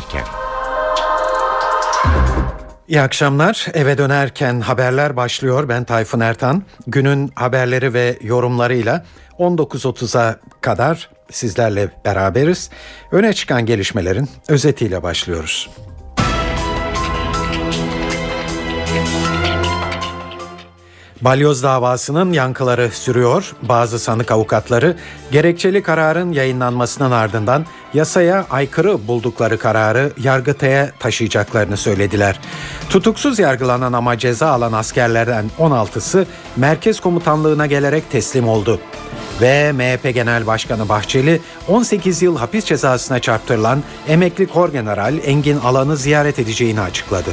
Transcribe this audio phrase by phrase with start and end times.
[0.00, 0.24] dönerken.
[2.88, 3.66] İyi akşamlar.
[3.74, 5.68] Eve dönerken haberler başlıyor.
[5.68, 6.62] Ben Tayfun Ertan.
[6.86, 9.04] Günün haberleri ve yorumlarıyla
[9.38, 12.70] 19.30'a kadar sizlerle beraberiz.
[13.12, 15.70] Öne çıkan gelişmelerin özetiyle başlıyoruz.
[21.20, 23.52] Balyoz davasının yankıları sürüyor.
[23.62, 24.96] Bazı sanık avukatları
[25.32, 32.40] gerekçeli kararın yayınlanmasının ardından yasaya aykırı buldukları kararı Yargıtay'a taşıyacaklarını söylediler.
[32.90, 38.80] Tutuksuz yargılanan ama ceza alan askerlerden 16'sı merkez komutanlığına gelerek teslim oldu.
[39.40, 45.96] Ve MHP Genel Başkanı Bahçeli 18 yıl hapis cezasına çarptırılan emekli kor general Engin Alan'ı
[45.96, 47.30] ziyaret edeceğini açıkladı.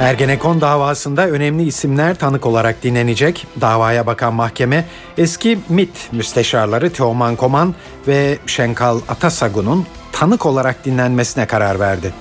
[0.00, 3.46] Ergenekon davasında önemli isimler tanık olarak dinlenecek.
[3.60, 4.84] Davaya bakan mahkeme
[5.18, 7.74] eski MIT müsteşarları Teoman Koman
[8.08, 12.12] ve Şenkal Atasagun'un tanık olarak dinlenmesine karar verdi.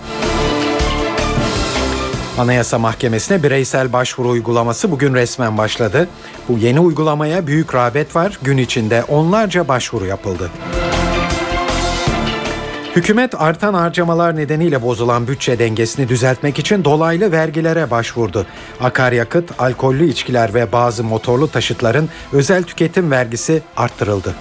[2.38, 6.08] Anayasa Mahkemesi'ne bireysel başvuru uygulaması bugün resmen başladı.
[6.50, 8.40] Bu yeni uygulamaya büyük rağbet var.
[8.42, 10.52] Gün içinde onlarca başvuru yapıldı.
[13.00, 18.46] Hükümet artan harcamalar nedeniyle bozulan bütçe dengesini düzeltmek için dolaylı vergilere başvurdu.
[18.82, 24.36] Akaryakıt, alkollü içkiler ve bazı motorlu taşıtların özel tüketim vergisi arttırıldı.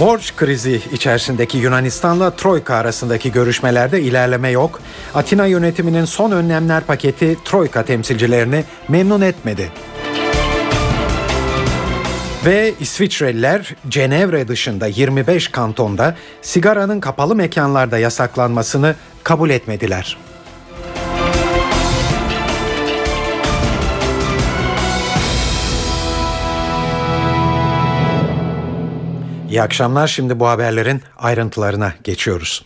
[0.00, 4.80] Borç krizi içerisindeki Yunanistan'la Troika arasındaki görüşmelerde ilerleme yok.
[5.14, 9.70] Atina yönetiminin son önlemler paketi Troika temsilcilerini memnun etmedi.
[12.44, 20.16] Ve İsviçreliler Cenevre dışında 25 kantonda sigaranın kapalı mekanlarda yasaklanmasını kabul etmediler.
[29.50, 30.06] İyi akşamlar.
[30.06, 32.64] Şimdi bu haberlerin ayrıntılarına geçiyoruz.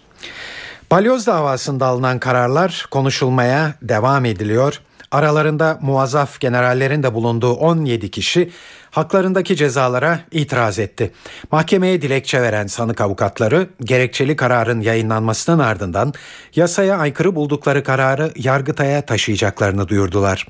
[0.91, 4.81] Balyoz davasında alınan kararlar konuşulmaya devam ediliyor.
[5.11, 8.51] Aralarında muazzaf generallerin de bulunduğu 17 kişi
[8.91, 11.13] haklarındaki cezalara itiraz etti.
[11.53, 16.13] Mahkemeye dilekçe veren sanık avukatları gerekçeli kararın yayınlanmasının ardından
[16.57, 20.47] yasaya aykırı buldukları kararı Yargıtay'a taşıyacaklarını duyurdular.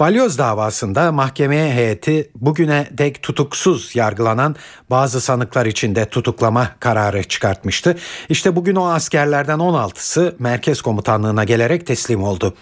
[0.00, 4.56] Balyoz davasında mahkemeye heyeti bugüne dek tutuksuz yargılanan
[4.90, 7.96] bazı sanıklar için de tutuklama kararı çıkartmıştı.
[8.28, 12.54] İşte bugün o askerlerden 16'sı merkez komutanlığına gelerek teslim oldu.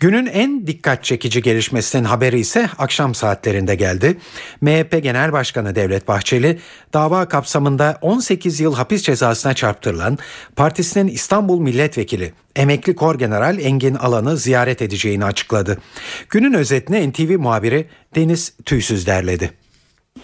[0.00, 4.18] Günün en dikkat çekici gelişmesinin haberi ise akşam saatlerinde geldi.
[4.60, 6.58] MHP Genel Başkanı Devlet Bahçeli
[6.92, 10.18] dava kapsamında 18 yıl hapis cezasına çarptırılan
[10.56, 15.78] partisinin İstanbul Milletvekili emekli kor general Engin Alan'ı ziyaret edeceğini açıkladı.
[16.30, 19.50] Günün özetini NTV muhabiri Deniz Tüysüz derledi.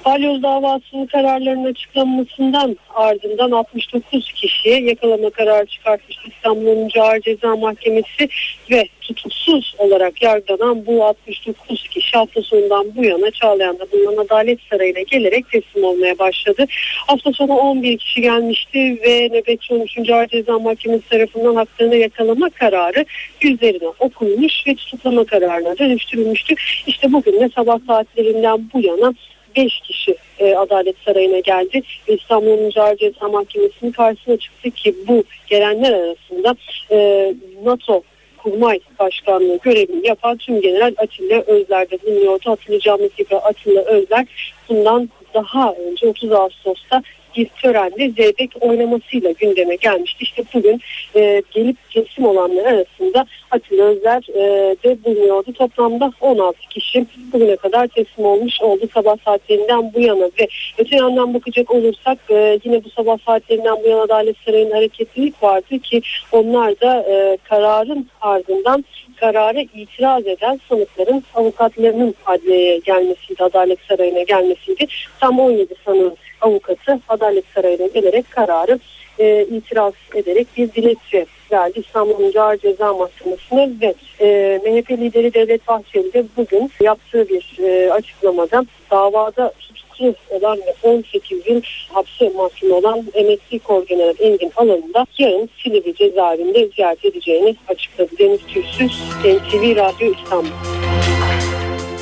[0.06, 7.00] Balyoz davasının kararlarının açıklanmasından ardından 69 kişiye yakalama kararı çıkartmıştı İstanbul 10.
[7.00, 8.28] Ağır Ceza Mahkemesi
[8.70, 15.00] ve tutuksuz olarak yargılanan bu 69 kişi hafta sonundan bu yana Çağlayan'da bulunan Adalet Sarayı'na
[15.00, 16.66] gelerek teslim olmaya başladı.
[17.06, 20.10] Hafta sonu 11 kişi gelmişti ve nöbetçi 13.
[20.10, 23.04] Ağır Ceza Mahkemesi tarafından haklarına yakalama kararı
[23.42, 26.54] yüzlerine okunmuş ve tutuklama kararına dönüştürülmüştü.
[26.86, 29.14] İşte bugün de sabah saatlerinden bu yana
[29.56, 31.82] 5 kişi e, Adalet Sarayı'na geldi.
[32.06, 36.56] İstanbul Mücadele Ceza Mahkemesi'nin karşısına çıktı ki bu gelenler arasında
[36.90, 37.34] e,
[37.64, 38.02] NATO
[38.36, 42.50] Kurmay Başkanlığı görevini yapan tüm General Atilla Özler de bulunuyordu.
[42.50, 44.26] Atilla Camisi Atilla Özler
[44.68, 47.02] bundan daha önce 30 Ağustos'ta
[47.36, 50.24] bir törende zeybek oynamasıyla gündeme gelmişti.
[50.24, 50.80] İşte bugün
[51.16, 55.52] e, gelip teslim olanlar arasında Atilla Özler e, de bulunuyordu.
[55.52, 60.48] Toplamda 16 kişi bugüne kadar teslim olmuş oldu sabah saatlerinden bu yana ve
[60.78, 65.78] öte yandan bakacak olursak e, yine bu sabah saatlerinden bu yana Adalet Sarayı'nın hareketlilik vardı
[65.78, 66.00] ki
[66.32, 68.84] onlar da e, kararın ardından
[69.16, 74.86] karara itiraz eden sanıkların avukatlarının adliyeye gelmesiydi, Adalet Sarayı'na gelmesiydi.
[75.20, 76.16] Tam 17 sanığın
[76.46, 78.78] avukatı Adalet Sarayı'na gelerek kararı
[79.18, 85.68] e, itiraz ederek bir dilekçe verdi İstanbul Ağır Ceza Mahkemesi'ne ve e, MHP lideri Devlet
[85.68, 91.62] Bahçeli de bugün yaptığı bir e, açıklamada davada tutuklu olan ve 18 yıl
[91.92, 98.10] hapse mahkum olan emekli general Engin Alan'ı yarın Silivri cezaevinde ziyaret edeceğini açıkladı.
[98.18, 101.15] Deniz Tüysüz, NTV Radyo İstanbul.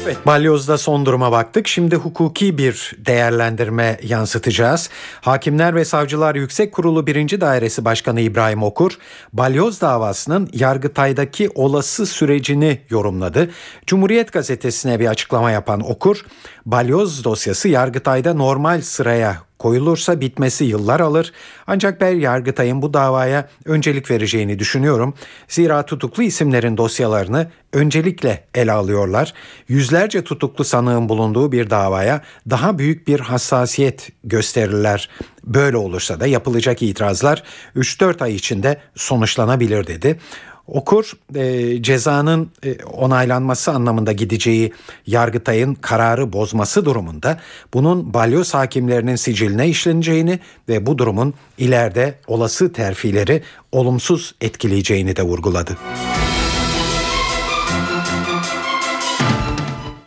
[0.05, 1.69] Evet, Balyoz'da son duruma baktık.
[1.69, 4.91] Şimdi hukuki bir değerlendirme yansıtacağız.
[5.21, 7.41] Hakimler ve Savcılar Yüksek Kurulu 1.
[7.41, 8.99] Dairesi Başkanı İbrahim Okur,
[9.33, 13.51] Balyoz davasının Yargıtay'daki olası sürecini yorumladı.
[13.87, 16.25] Cumhuriyet Gazetesi'ne bir açıklama yapan Okur,
[16.67, 21.33] Balyoz dosyası Yargıtay'da normal sıraya koyulursa bitmesi yıllar alır.
[21.67, 25.15] Ancak ben Yargıtay'ın bu davaya öncelik vereceğini düşünüyorum.
[25.49, 29.35] Zira tutuklu isimlerin dosyalarını öncelikle ele alıyorlar.
[29.69, 35.09] Yüzlerce tutuklu sanığın bulunduğu bir davaya daha büyük bir hassasiyet gösterirler.
[35.45, 37.43] Böyle olursa da yapılacak itirazlar
[37.77, 40.19] 3-4 ay içinde sonuçlanabilir dedi.
[40.67, 44.73] Okur e, cezanın e, onaylanması anlamında gideceği
[45.07, 47.41] Yargıtay'ın kararı bozması durumunda
[47.75, 50.39] bunun balyoz hakimlerinin siciline işleneceğini
[50.69, 55.77] ve bu durumun ileride olası terfileri olumsuz etkileyeceğini de vurguladı.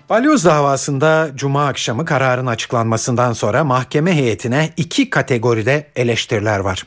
[0.09, 6.83] Balyoz davasında Cuma akşamı kararın açıklanmasından sonra mahkeme heyetine iki kategoride eleştiriler var.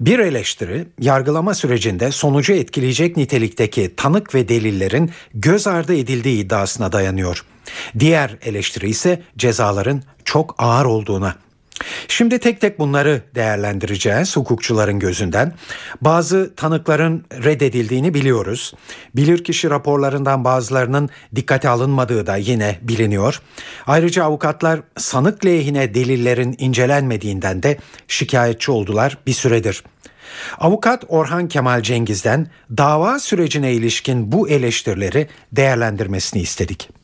[0.00, 7.44] Bir eleştiri yargılama sürecinde sonucu etkileyecek nitelikteki tanık ve delillerin göz ardı edildiği iddiasına dayanıyor.
[7.98, 11.34] Diğer eleştiri ise cezaların çok ağır olduğuna.
[12.08, 15.52] Şimdi tek tek bunları değerlendireceğiz hukukçuların gözünden.
[16.00, 18.74] Bazı tanıkların reddedildiğini biliyoruz.
[19.16, 23.42] Bilirkişi raporlarından bazılarının dikkate alınmadığı da yine biliniyor.
[23.86, 27.78] Ayrıca avukatlar sanık lehine delillerin incelenmediğinden de
[28.08, 29.84] şikayetçi oldular bir süredir.
[30.58, 32.46] Avukat Orhan Kemal Cengiz'den
[32.76, 37.03] dava sürecine ilişkin bu eleştirileri değerlendirmesini istedik.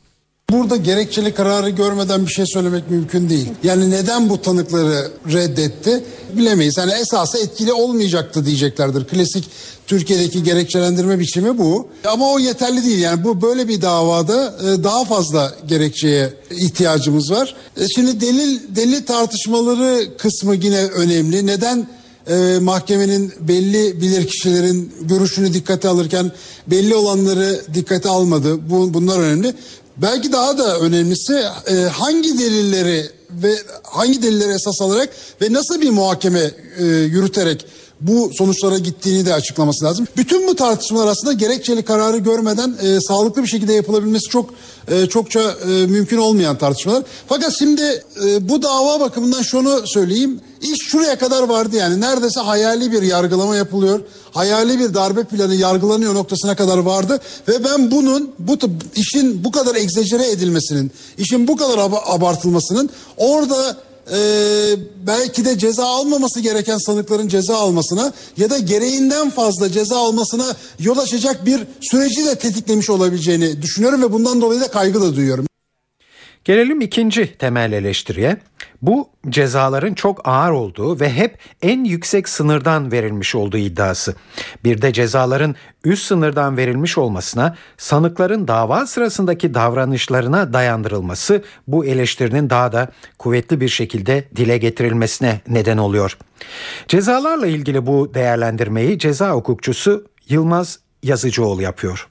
[0.53, 3.49] Burada gerekçeli kararı görmeden bir şey söylemek mümkün değil.
[3.63, 6.05] Yani neden bu tanıkları reddetti
[6.37, 6.77] bilemeyiz.
[6.77, 9.05] Yani esası etkili olmayacaktı diyeceklerdir.
[9.05, 9.45] Klasik
[9.87, 11.89] Türkiye'deki gerekçelendirme biçimi bu.
[12.05, 12.99] Ama o yeterli değil.
[12.99, 17.55] Yani bu böyle bir davada e, daha fazla gerekçeye ihtiyacımız var.
[17.77, 21.47] E, şimdi delil delil tartışmaları kısmı yine önemli.
[21.47, 21.87] Neden
[22.31, 26.33] e, mahkemenin belli bilir kişilerin görüşünü dikkate alırken
[26.67, 28.71] belli olanları dikkate almadı.
[28.71, 29.55] Bu, bunlar önemli.
[30.03, 35.09] Belki daha da önemlisi e, hangi delilleri ve hangi delilleri esas alarak
[35.43, 37.67] ve nasıl bir muhakeme e, yürüterek
[38.01, 40.07] bu sonuçlara gittiğini de açıklaması lazım.
[40.17, 44.51] Bütün bu tartışmalar aslında gerekçeli kararı görmeden e, sağlıklı bir şekilde yapılabilmesi çok
[44.89, 47.03] e, çokça e, mümkün olmayan tartışmalar.
[47.29, 50.41] Fakat şimdi e, bu dava bakımından şunu söyleyeyim.
[50.63, 54.01] İş şuraya kadar vardı yani neredeyse hayali bir yargılama yapılıyor.
[54.31, 57.21] Hayali bir darbe planı yargılanıyor noktasına kadar vardı.
[57.49, 58.59] Ve ben bunun bu
[58.97, 63.77] işin bu kadar egzecere edilmesinin, işin bu kadar ab abartılmasının orada
[64.13, 64.19] e,
[65.07, 70.99] belki de ceza almaması gereken sanıkların ceza almasına ya da gereğinden fazla ceza almasına yol
[70.99, 75.50] açacak bir süreci de tetiklemiş olabileceğini düşünüyorum ve bundan dolayı da kaygı da duyuyorum.
[76.45, 78.37] Gelelim ikinci temel eleştiriye.
[78.83, 84.15] Bu cezaların çok ağır olduğu ve hep en yüksek sınırdan verilmiş olduğu iddiası.
[84.65, 85.55] Bir de cezaların
[85.85, 92.89] üst sınırdan verilmiş olmasına sanıkların dava sırasındaki davranışlarına dayandırılması bu eleştirinin daha da
[93.19, 96.19] kuvvetli bir şekilde dile getirilmesine neden oluyor.
[96.89, 102.09] Cezalarla ilgili bu değerlendirmeyi ceza hukukçusu Yılmaz Yazıcıoğlu yapıyor.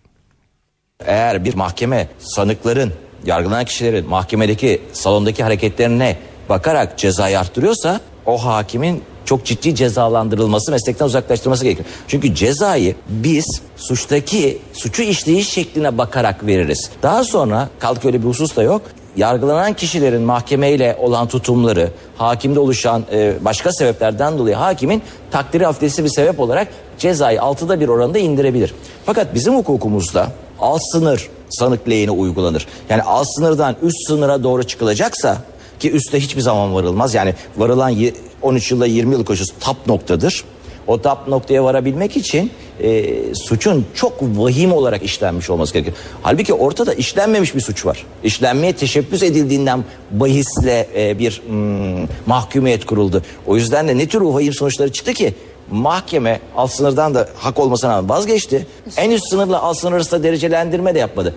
[1.05, 2.93] Eğer bir mahkeme sanıkların
[3.25, 6.17] yargılanan kişilerin mahkemedeki salondaki hareketlerine
[6.49, 11.87] bakarak cezayı arttırıyorsa o hakimin çok ciddi cezalandırılması, meslekten uzaklaştırması gerekiyor.
[12.07, 16.91] Çünkü cezayı biz suçtaki suçu işleyiş şekline bakarak veririz.
[17.03, 18.81] Daha sonra kalk öyle bir husus da yok.
[19.15, 26.09] Yargılanan kişilerin mahkemeyle olan tutumları, hakimde oluşan e, başka sebeplerden dolayı hakimin takdiri hafiflesi bir
[26.09, 28.73] sebep olarak cezayı altıda bir oranda indirebilir.
[29.05, 30.27] Fakat bizim hukukumuzda
[30.61, 32.67] alt sınır sanık lehine uygulanır.
[32.89, 35.37] Yani alt sınırdan üst sınıra doğru çıkılacaksa
[35.79, 37.13] ki üste hiçbir zaman varılmaz.
[37.13, 37.95] Yani varılan
[38.41, 40.43] 13 yılda 20 yıl koşusu tap noktadır.
[40.87, 42.51] O tap noktaya varabilmek için
[42.83, 45.93] e, suçun çok vahim olarak işlenmiş olması gerekir.
[46.21, 48.05] Halbuki ortada işlenmemiş bir suç var.
[48.23, 53.23] İşlenmeye teşebbüs edildiğinden bahisle e, bir hmm, mahkumiyet kuruldu.
[53.47, 55.33] O yüzden de ne tür vahim sonuçları çıktı ki
[55.71, 58.67] mahkeme alt sınırdan da hak olmasına rağmen vazgeçti.
[58.97, 61.35] En üst sınırla alt sınır arasında derecelendirme de yapmadı.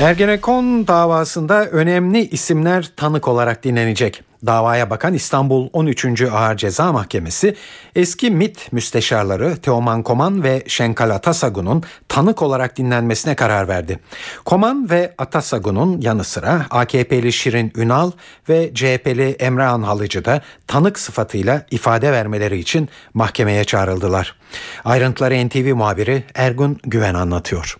[0.00, 4.29] Ergenekon davasında önemli isimler tanık olarak dinlenecek.
[4.46, 6.22] Davaya bakan İstanbul 13.
[6.22, 7.56] Ağır Ceza Mahkemesi
[7.96, 13.98] eski MIT müsteşarları Teoman Koman ve Şenkal Atasagun'un tanık olarak dinlenmesine karar verdi.
[14.44, 18.10] Koman ve Atasagun'un yanı sıra AKP'li Şirin Ünal
[18.48, 24.36] ve CHP'li Emre Halıcı da tanık sıfatıyla ifade vermeleri için mahkemeye çağrıldılar.
[24.84, 27.76] Ayrıntıları NTV muhabiri Ergun Güven anlatıyor.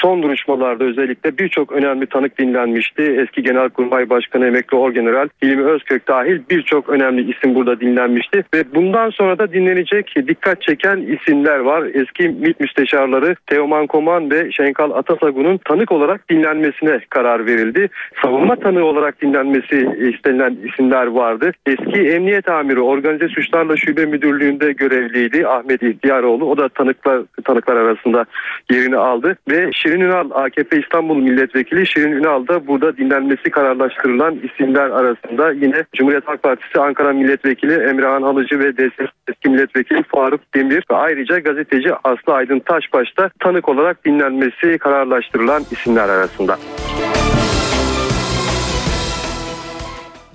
[0.00, 3.02] Son duruşmalarda özellikle birçok önemli tanık dinlenmişti.
[3.02, 8.44] Eski Genelkurmay Başkanı Emekli Orgeneral Hilmi Özkök dahil birçok önemli isim burada dinlenmişti.
[8.54, 11.84] Ve bundan sonra da dinlenecek dikkat çeken isimler var.
[11.94, 17.88] Eski MİT müsteşarları Teoman Koman ve Şenkal Atasagun'un tanık olarak dinlenmesine karar verildi.
[18.22, 21.52] Savunma tanığı olarak dinlenmesi istenilen isimler vardı.
[21.66, 26.44] Eski Emniyet Amiri Organize Suçlarla Şube Müdürlüğü'nde görevliydi Ahmet İhtiyaroğlu.
[26.44, 28.24] O da tanıklar tanıklar arasında
[28.70, 34.90] yerini aldı ve Şirin Ünal AKP İstanbul Milletvekili Şirin Ünal da burada dinlenmesi kararlaştırılan isimler
[34.90, 40.84] arasında yine Cumhuriyet Halk Partisi Ankara Milletvekili Emrehan Halıcı ve DSP eski milletvekili Faruk Demir
[40.90, 46.56] ve ayrıca gazeteci Aslı Aydın Taşbaş da tanık olarak dinlenmesi kararlaştırılan isimler arasında.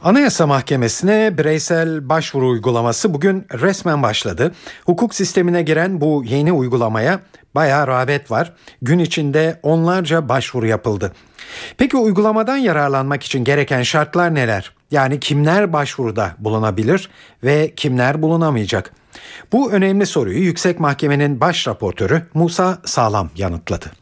[0.04, 4.52] Anayasa Mahkemesi'ne bireysel başvuru uygulaması bugün resmen başladı.
[4.86, 7.20] Hukuk sistemine giren bu yeni uygulamaya
[7.56, 8.54] bayağı rağbet var.
[8.82, 11.14] Gün içinde onlarca başvuru yapıldı.
[11.78, 14.72] Peki uygulamadan yararlanmak için gereken şartlar neler?
[14.92, 17.10] Yani kimler başvuruda bulunabilir
[17.44, 18.94] ve kimler bulunamayacak?
[19.52, 24.01] Bu önemli soruyu Yüksek Mahkemenin baş raportörü Musa Sağlam yanıtladı.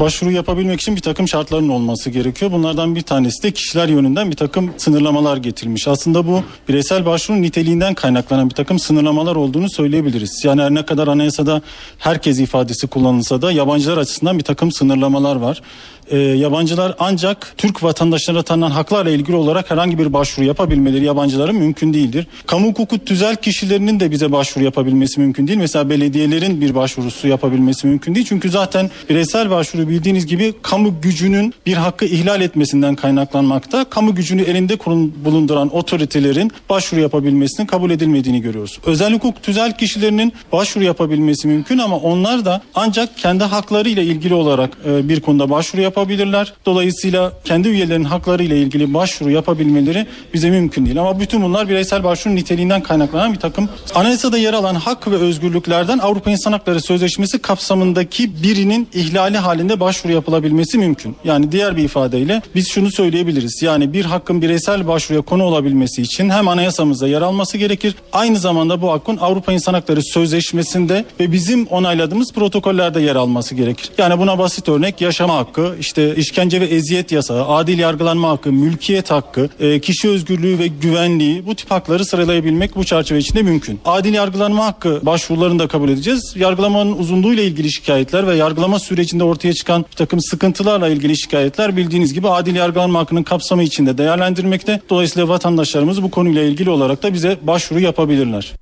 [0.00, 2.52] Başvuru yapabilmek için bir takım şartların olması gerekiyor.
[2.52, 5.88] Bunlardan bir tanesi de kişiler yönünden bir takım sınırlamalar getirilmiş.
[5.88, 10.44] Aslında bu bireysel başvurunun niteliğinden kaynaklanan bir takım sınırlamalar olduğunu söyleyebiliriz.
[10.44, 11.62] Yani her ne kadar anayasada
[11.98, 15.62] herkes ifadesi kullanılsa da yabancılar açısından bir takım sınırlamalar var.
[16.10, 21.94] Ee, yabancılar ancak Türk vatandaşlarına tanınan haklarla ilgili olarak herhangi bir başvuru yapabilmeleri yabancıların mümkün
[21.94, 22.26] değildir.
[22.46, 25.58] Kamu hukuku tüzel kişilerinin de bize başvuru yapabilmesi mümkün değil.
[25.58, 28.26] Mesela belediyelerin bir başvurusu yapabilmesi mümkün değil.
[28.28, 33.84] Çünkü zaten bireysel başvuru bildiğiniz gibi kamu gücünün bir hakkı ihlal etmesinden kaynaklanmakta.
[33.84, 38.78] Kamu gücünü elinde kurun- bulunduran otoritelerin başvuru yapabilmesinin kabul edilmediğini görüyoruz.
[38.86, 44.70] Özel hukuk tüzel kişilerinin başvuru yapabilmesi mümkün ama onlar da ancak kendi haklarıyla ilgili olarak
[44.86, 46.52] e, bir konuda başvuru yapabilirler.
[46.66, 51.00] Dolayısıyla kendi üyelerinin haklarıyla ilgili başvuru yapabilmeleri bize mümkün değil.
[51.00, 53.68] Ama bütün bunlar bireysel başvurunun niteliğinden kaynaklanan bir takım.
[53.94, 60.12] Anayasada yer alan hak ve özgürlüklerden Avrupa İnsan Hakları Sözleşmesi kapsamındaki birinin ihlali halinde başvuru
[60.12, 61.16] yapılabilmesi mümkün.
[61.24, 63.62] Yani diğer bir ifadeyle biz şunu söyleyebiliriz.
[63.62, 67.94] Yani bir hakkın bireysel başvuruya konu olabilmesi için hem anayasamızda yer alması gerekir.
[68.12, 73.90] Aynı zamanda bu hakkın Avrupa İnsan Hakları Sözleşmesi'nde ve bizim onayladığımız protokollerde yer alması gerekir.
[73.98, 79.10] Yani buna basit örnek yaşama hakkı, işte işkence ve eziyet yasağı, adil yargılanma hakkı, mülkiyet
[79.10, 83.80] hakkı, e, kişi özgürlüğü ve güvenliği bu tip hakları sıralayabilmek bu çerçeve içinde mümkün.
[83.84, 86.34] Adil yargılanma hakkı başvurularını da kabul edeceğiz.
[86.36, 92.14] Yargılamanın uzunluğuyla ilgili şikayetler ve yargılama sürecinde ortaya çıkan bir takım sıkıntılarla ilgili şikayetler bildiğiniz
[92.14, 94.80] gibi adil yargılanma hakkının kapsamı içinde değerlendirmekte.
[94.90, 98.52] Dolayısıyla vatandaşlarımız bu konuyla ilgili olarak da bize başvuru yapabilirler.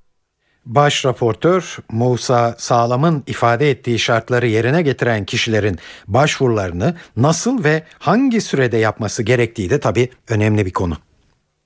[0.66, 8.76] Baş raportör Musa Sağlam'ın ifade ettiği şartları yerine getiren kişilerin başvurularını nasıl ve hangi sürede
[8.76, 10.96] yapması gerektiği de tabii önemli bir konu.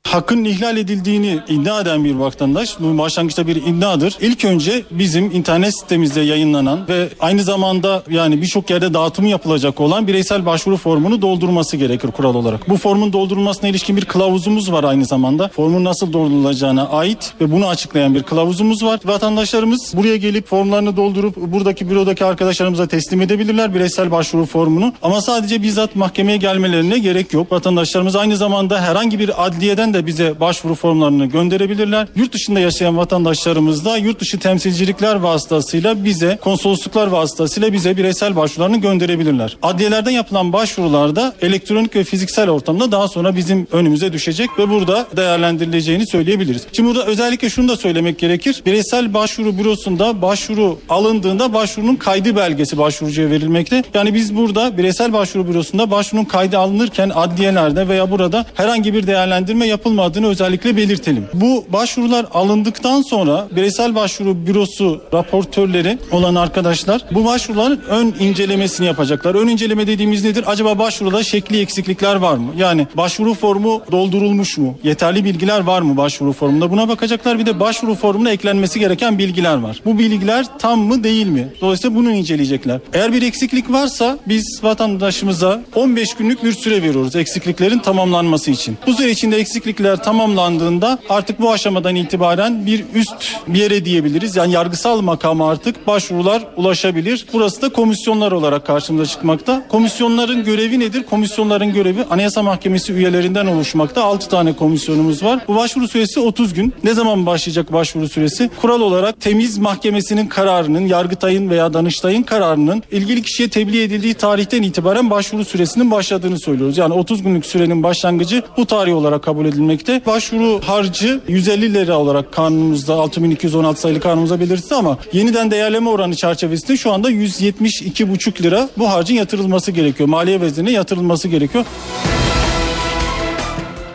[0.09, 4.17] Hakkın ihlal edildiğini iddia eden bir vatandaş bu başlangıçta bir iddiadır.
[4.21, 10.07] İlk önce bizim internet sitemizde yayınlanan ve aynı zamanda yani birçok yerde dağıtımı yapılacak olan
[10.07, 12.69] bireysel başvuru formunu doldurması gerekir kural olarak.
[12.69, 15.49] Bu formun doldurulmasına ilişkin bir kılavuzumuz var aynı zamanda.
[15.49, 19.01] Formun nasıl doldurulacağına ait ve bunu açıklayan bir kılavuzumuz var.
[19.05, 24.93] Vatandaşlarımız buraya gelip formlarını doldurup buradaki bürodaki arkadaşlarımıza teslim edebilirler bireysel başvuru formunu.
[25.03, 27.53] Ama sadece bizzat mahkemeye gelmelerine gerek yok.
[27.53, 32.09] Vatandaşlarımız aynı zamanda herhangi bir adliyeden de bize başvuru formlarını gönderebilirler.
[32.17, 38.77] Yurt dışında yaşayan vatandaşlarımız da yurt dışı temsilcilikler vasıtasıyla bize, konsolosluklar vasıtasıyla bize bireysel başvurularını
[38.77, 39.57] gönderebilirler.
[39.63, 46.07] Adliyelerden yapılan başvurularda elektronik ve fiziksel ortamda daha sonra bizim önümüze düşecek ve burada değerlendirileceğini
[46.07, 46.67] söyleyebiliriz.
[46.73, 48.63] Şimdi burada özellikle şunu da söylemek gerekir.
[48.67, 53.83] Bireysel başvuru bürosunda başvuru alındığında başvurunun kaydı belgesi başvurucuya verilmekte.
[53.95, 59.67] Yani biz burada bireysel başvuru bürosunda başvurunun kaydı alınırken adliyelerde veya burada herhangi bir değerlendirme
[59.81, 61.27] yapılmadığını özellikle belirtelim.
[61.35, 69.35] Bu başvurular alındıktan sonra bireysel başvuru bürosu raportörleri olan arkadaşlar bu başvuruların ön incelemesini yapacaklar.
[69.35, 70.45] Ön inceleme dediğimiz nedir?
[70.47, 72.53] Acaba başvuruda şekli eksiklikler var mı?
[72.57, 74.79] Yani başvuru formu doldurulmuş mu?
[74.83, 76.71] Yeterli bilgiler var mı başvuru formunda?
[76.71, 77.39] Buna bakacaklar.
[77.39, 79.81] Bir de başvuru formuna eklenmesi gereken bilgiler var.
[79.85, 81.49] Bu bilgiler tam mı değil mi?
[81.61, 82.81] Dolayısıyla bunu inceleyecekler.
[82.93, 88.77] Eğer bir eksiklik varsa biz vatandaşımıza 15 günlük bir süre veriyoruz eksikliklerin tamamlanması için.
[88.87, 94.37] Bu süre içinde eksiklik tetkikler tamamlandığında artık bu aşamadan itibaren bir üst bir yere diyebiliriz.
[94.37, 97.27] Yani yargısal makama artık başvurular ulaşabilir.
[97.33, 99.67] Burası da komisyonlar olarak karşımıza çıkmakta.
[99.69, 101.03] Komisyonların görevi nedir?
[101.03, 104.05] Komisyonların görevi Anayasa Mahkemesi üyelerinden oluşmakta.
[104.05, 105.45] 6 tane komisyonumuz var.
[105.49, 106.75] Bu başvuru süresi 30 gün.
[106.85, 108.51] Ne zaman başlayacak başvuru süresi?
[108.61, 115.11] Kural olarak temiz mahkemesinin kararının, Yargıtay'ın veya Danıştay'ın kararının ilgili kişiye tebliğ edildiği tarihten itibaren
[115.11, 116.79] başvuru süresinin başladığını söylüyoruz.
[116.79, 120.07] Yani 30 günlük sürenin başlangıcı bu tarih olarak kabul edilmekte.
[120.07, 126.77] Başvuru harcı 150 lira olarak kanunumuzda 6216 sayılı kanunumuza belirtildi ama yeniden değerleme oranı çerçevesinde
[126.77, 130.09] şu anda 172,5 lira bu harcın yatırılması gerekiyor.
[130.09, 131.65] Maliye veznine yatırılması gerekiyor.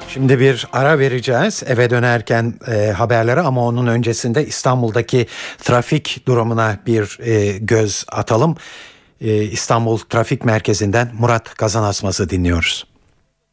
[0.09, 5.27] Şimdi bir ara vereceğiz eve dönerken e, haberlere ama onun öncesinde İstanbul'daki
[5.63, 8.57] trafik durumuna bir e, göz atalım.
[9.21, 12.94] E, İstanbul Trafik Merkezi'nden Murat Kazanasmaz'ı dinliyoruz.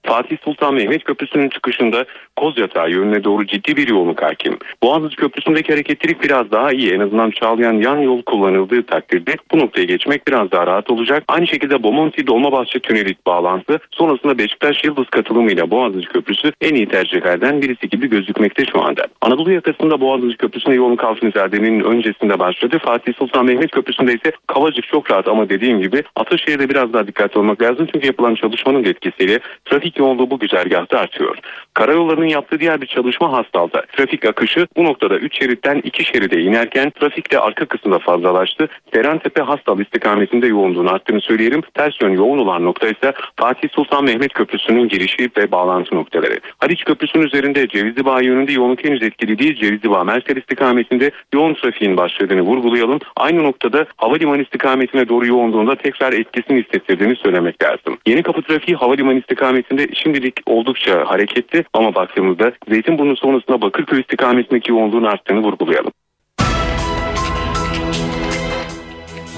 [0.07, 2.05] Fatih Sultan Mehmet Köprüsü'nün çıkışında
[2.37, 4.59] Kozyatağı yönüne doğru ciddi bir yoğunluk hakim.
[4.83, 6.93] Boğaziçi Köprüsü'ndeki hareketlilik biraz daha iyi.
[6.93, 11.25] En azından Çağlayan yan yol kullanıldığı takdirde bu noktaya geçmek biraz daha rahat olacak.
[11.29, 17.63] Aynı şekilde Bomonti Dolmabahçe Tüneli bağlantı sonrasında Beşiktaş Yıldız katılımıyla Boğaziçi Köprüsü en iyi tercihlerden
[17.63, 19.07] birisi gibi gözükmekte şu anda.
[19.21, 22.79] Anadolu yakasında Boğaziçi Köprüsü'nde yoğunluk Altınzade'nin öncesinde başladı.
[22.85, 27.39] Fatih Sultan Mehmet Köprüsü'nde ise Kavacık çok rahat ama dediğim gibi Ataşehir'de biraz daha dikkatli
[27.39, 27.89] olmak lazım.
[27.93, 31.39] Çünkü yapılan çalışmanın etkisiyle trafik yoğunluğu bu güzergahta artıyor.
[31.75, 33.83] Karayollarının yaptığı diğer bir çalışma Hastal'da.
[33.97, 38.69] Trafik akışı bu noktada 3 şeritten 2 şeride inerken trafik de arka kısımda fazlalaştı.
[38.95, 41.63] Serentepe Hastal istikametinde yoğunluğun arttığını söyleyelim.
[41.75, 46.41] Ters yön yoğun olan nokta ise Fatih Sultan Mehmet Köprüsü'nün girişi ve bağlantı noktaları.
[46.59, 49.55] Haliç Köprüsü'nün üzerinde Cevizli Bağ yönünde yoğunluk henüz etkili değil.
[49.55, 52.99] Cevizli Bağ Merkel istikametinde yoğun trafiğin başladığını vurgulayalım.
[53.17, 57.99] Aynı noktada havalimanı istikametine doğru yoğunluğunda tekrar etkisini hissettirdiğini söylemek lazım.
[58.07, 65.05] Yeni kapı trafiği havalimanı istikametinde şimdilik oldukça hareketli ama baktığımızda Zeytinburnu sonrasında Bakırköy istikametindeki yoğunluğun
[65.05, 65.93] arttığını vurgulayalım.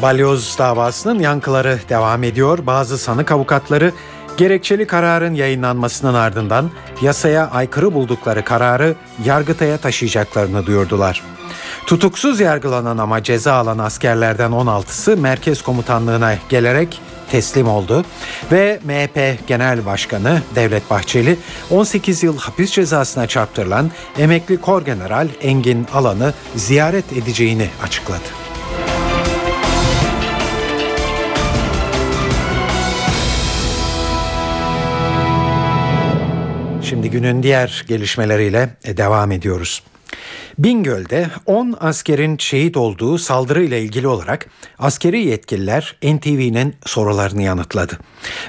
[0.03, 2.59] Balyoz davasının yankıları devam ediyor.
[2.67, 3.93] Bazı sanık avukatları
[4.37, 6.71] gerekçeli kararın yayınlanmasının ardından
[7.03, 11.23] yasaya aykırı buldukları kararı Yargıtay'a taşıyacaklarını duyurdular.
[11.87, 17.01] Tutuksuz yargılanan ama ceza alan askerlerden 16'sı merkez komutanlığına gelerek
[17.35, 18.05] teslim oldu
[18.53, 21.37] ve MHP Genel Başkanı Devlet Bahçeli
[21.71, 28.25] 18 yıl hapis cezasına çarptırılan emekli kor general Engin Alan'ı ziyaret edeceğini açıkladı.
[36.83, 39.83] Şimdi günün diğer gelişmeleriyle devam ediyoruz.
[40.59, 44.47] Bingöl'de 10 askerin şehit olduğu saldırıyla ilgili olarak
[44.79, 47.99] askeri yetkililer NTV'nin sorularını yanıtladı.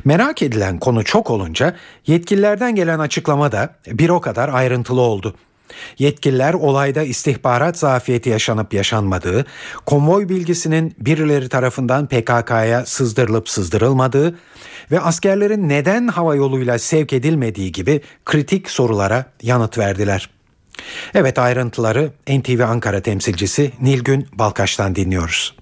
[0.06, 1.76] Merak edilen konu çok olunca
[2.08, 5.36] yetkililerden gelen açıklama da bir o kadar ayrıntılı oldu.
[6.00, 9.46] Yetkililer olayda istihbarat zafiyeti yaşanıp yaşanmadığı,
[9.86, 14.36] konvoy bilgisinin birileri tarafından PKK'ya sızdırılıp sızdırılmadığı
[14.92, 20.35] ve askerlerin neden hava yoluyla sevk edilmediği gibi kritik sorulara yanıt verdiler.
[21.14, 25.56] Evet ayrıntıları NTV Ankara temsilcisi Nilgün Balkaş'tan dinliyoruz.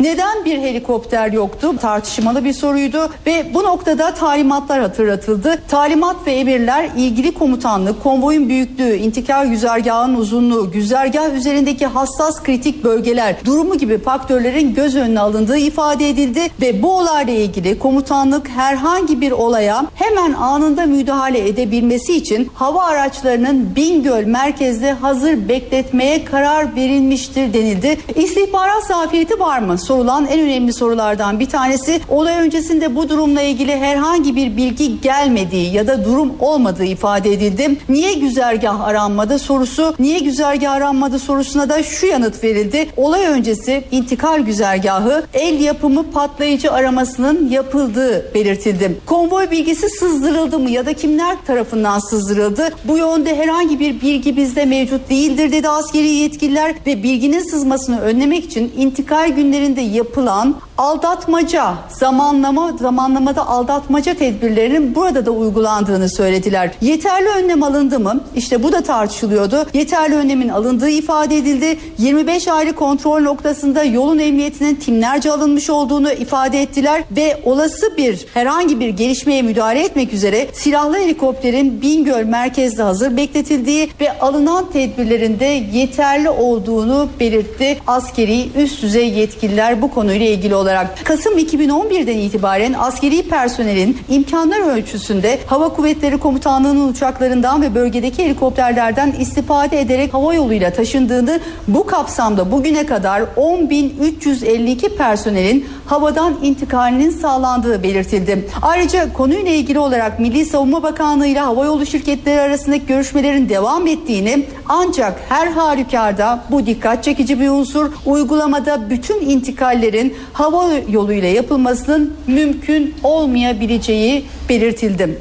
[0.00, 1.74] Neden bir helikopter yoktu?
[1.80, 5.58] Tartışmalı bir soruydu ve bu noktada talimatlar hatırlatıldı.
[5.68, 13.36] Talimat ve emirler ilgili komutanlık, konvoyun büyüklüğü, intikal güzergahının uzunluğu, güzergah üzerindeki hassas kritik bölgeler,
[13.44, 19.32] durumu gibi faktörlerin göz önüne alındığı ifade edildi ve bu olayla ilgili komutanlık herhangi bir
[19.32, 27.98] olaya hemen anında müdahale edebilmesi için hava araçlarının Bingöl merkezde hazır bekletmeye karar verilmiştir denildi.
[28.14, 29.78] İstihbarat zafiyeti var mı?
[29.84, 32.00] Sorulan en önemli sorulardan bir tanesi.
[32.08, 37.76] Olay öncesinde bu durumla ilgili herhangi bir bilgi gelmediği ya da durum olmadığı ifade edildi.
[37.88, 42.88] Niye güzergah aranmadı sorusu, niye güzergah aranmadı sorusuna da şu yanıt verildi.
[42.96, 49.00] Olay öncesi intikal güzergahı el yapımı patlayıcı aramasının yapıldığı belirtildi.
[49.06, 52.68] Konvoy bilgisi sızdırıldı mı ya da kimler tarafından sızdırıldı?
[52.84, 58.44] Bu yönde herhangi bir bilgi bizde mevcut değildir dedi askeri yetkililer ve bilginin sızmasını önlemek
[58.44, 66.70] için intikal günlerinde yapılan aldatmaca, zamanlama zamanlamada aldatmaca tedbirlerinin burada da uygulandığını söylediler.
[66.80, 68.20] Yeterli önlem alındı mı?
[68.36, 69.66] İşte bu da tartışılıyordu.
[69.74, 71.78] Yeterli önlemin alındığı ifade edildi.
[71.98, 78.80] 25 ayrı kontrol noktasında yolun emniyetinin timlerce alınmış olduğunu ifade ettiler ve olası bir herhangi
[78.80, 86.30] bir gelişmeye müdahale etmek üzere silahlı helikopterin Bingöl merkezde hazır bekletildiği ve alınan tedbirlerinde yeterli
[86.30, 91.04] olduğunu belirtti askeri üst düzey yetkililer gelişmeler bu konuyla ilgili olarak.
[91.04, 99.80] Kasım 2011'den itibaren askeri personelin imkanlar ölçüsünde Hava Kuvvetleri Komutanlığı'nın uçaklarından ve bölgedeki helikopterlerden istifade
[99.80, 108.48] ederek hava yoluyla taşındığını bu kapsamda bugüne kadar 10.352 personelin havadan intikalinin sağlandığı belirtildi.
[108.62, 115.20] Ayrıca konuyla ilgili olarak Milli Savunma Bakanlığı ile havayolu şirketleri arasındaki görüşmelerin devam ettiğini ancak
[115.28, 124.24] her halükarda bu dikkat çekici bir unsur uygulamada bütün intikallerin hava yoluyla yapılmasının mümkün olmayabileceği
[124.48, 125.18] belirtildi.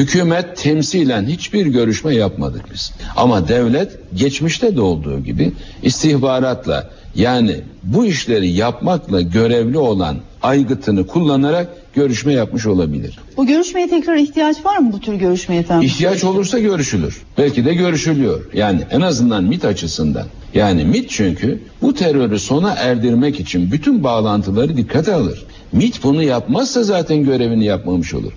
[0.00, 2.92] Hükümet temsilen hiçbir görüşme yapmadık biz.
[3.16, 11.68] Ama devlet geçmişte de olduğu gibi istihbaratla yani bu işleri yapmakla görevli olan aygıtını kullanarak
[11.94, 13.18] görüşme yapmış olabilir.
[13.36, 15.86] Bu görüşmeye tekrar ihtiyaç var mı bu tür görüşmeye efendim?
[15.86, 17.22] İhtiyaç olursa görüşülür.
[17.38, 18.40] Belki de görüşülüyor.
[18.54, 20.26] Yani en azından MIT açısından.
[20.54, 25.46] Yani MIT çünkü bu terörü sona erdirmek için bütün bağlantıları dikkate alır.
[25.72, 28.32] MIT bunu yapmazsa zaten görevini yapmamış olur.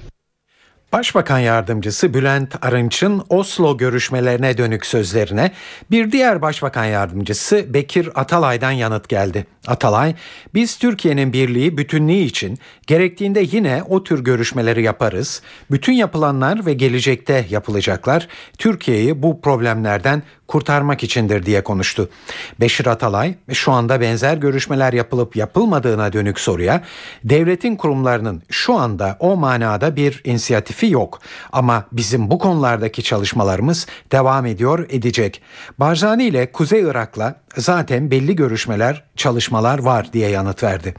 [0.93, 5.51] Başbakan Yardımcısı Bülent Arınç'ın Oslo görüşmelerine dönük sözlerine
[5.91, 9.45] bir diğer Başbakan Yardımcısı Bekir Atalay'dan yanıt geldi.
[9.67, 10.15] Atalay,
[10.53, 15.41] biz Türkiye'nin birliği, bütünlüğü için gerektiğinde yine o tür görüşmeleri yaparız.
[15.71, 18.27] Bütün yapılanlar ve gelecekte yapılacaklar
[18.57, 20.23] Türkiye'yi bu problemlerden
[20.53, 22.09] kurtarmak içindir diye konuştu.
[22.59, 26.81] Beşir Atalay şu anda benzer görüşmeler yapılıp yapılmadığına dönük soruya
[27.23, 31.19] devletin kurumlarının şu anda o manada bir inisiyatifi yok
[31.51, 35.41] ama bizim bu konulardaki çalışmalarımız devam ediyor edecek.
[35.79, 40.93] Barzani ile Kuzey Irak'la zaten belli görüşmeler, çalışmalar var diye yanıt verdi.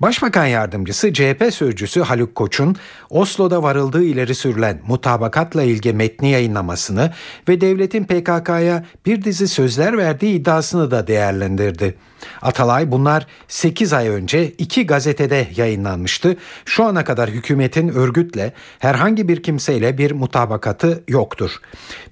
[0.00, 2.76] Başbakan yardımcısı CHP sözcüsü Haluk Koç'un
[3.10, 7.12] Oslo'da varıldığı ileri sürülen mutabakatla ilgili metni yayınlamasını
[7.48, 11.94] ve devletin PKK'ya bir dizi sözler verdiği iddiasını da değerlendirdi.
[12.42, 16.36] Atalay bunlar 8 ay önce iki gazetede yayınlanmıştı.
[16.64, 21.56] Şu ana kadar hükümetin örgütle herhangi bir kimseyle bir mutabakatı yoktur.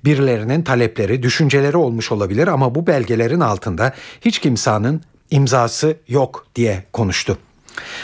[0.05, 7.39] Birilerinin talepleri, düşünceleri olmuş olabilir ama bu belgelerin altında hiç kimsenin imzası yok diye konuştu.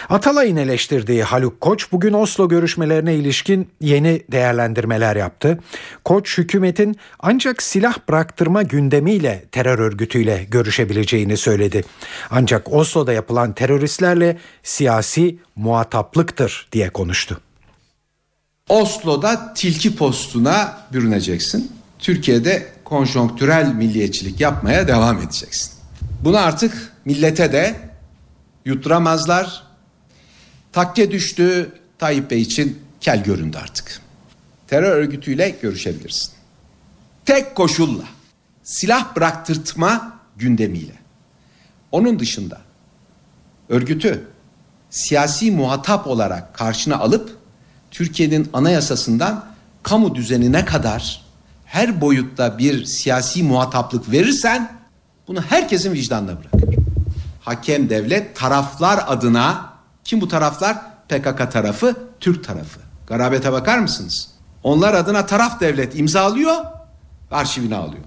[0.09, 5.59] Atalay'ın eleştirdiği Haluk Koç bugün Oslo görüşmelerine ilişkin yeni değerlendirmeler yaptı.
[6.05, 11.85] Koç hükümetin ancak silah bıraktırma gündemiyle terör örgütüyle görüşebileceğini söyledi.
[12.31, 17.41] Ancak Oslo'da yapılan teröristlerle siyasi muhataplıktır diye konuştu.
[18.69, 21.73] Oslo'da tilki postuna bürüneceksin.
[21.99, 25.73] Türkiye'de konjonktürel milliyetçilik yapmaya devam edeceksin.
[26.25, 27.77] Bunu artık millete de
[28.65, 29.63] yutturamazlar.
[30.73, 34.01] Takke düştü Tayyip Bey için kel göründü artık.
[34.69, 36.33] Terör örgütüyle görüşebilirsin.
[37.27, 38.05] Tek koşulla
[38.63, 40.93] silah bıraktırtma gündemiyle.
[41.93, 42.61] Onun dışında
[43.69, 44.29] örgütü
[44.91, 47.37] siyasi muhatap olarak karşına alıp
[47.91, 49.45] Türkiye'nin anayasasından
[49.83, 51.25] kamu düzenine kadar
[51.65, 54.79] her boyutta bir siyasi muhataplık verirsen
[55.29, 56.76] bunu herkesin vicdanına bırakır.
[57.47, 59.73] Hakem devlet taraflar adına
[60.05, 60.77] kim bu taraflar?
[61.09, 62.81] PKK tarafı, Türk tarafı.
[63.07, 64.29] Garabete bakar mısınız?
[64.63, 66.57] Onlar adına taraf devlet imzalıyor,
[67.31, 68.03] arşivine alıyor.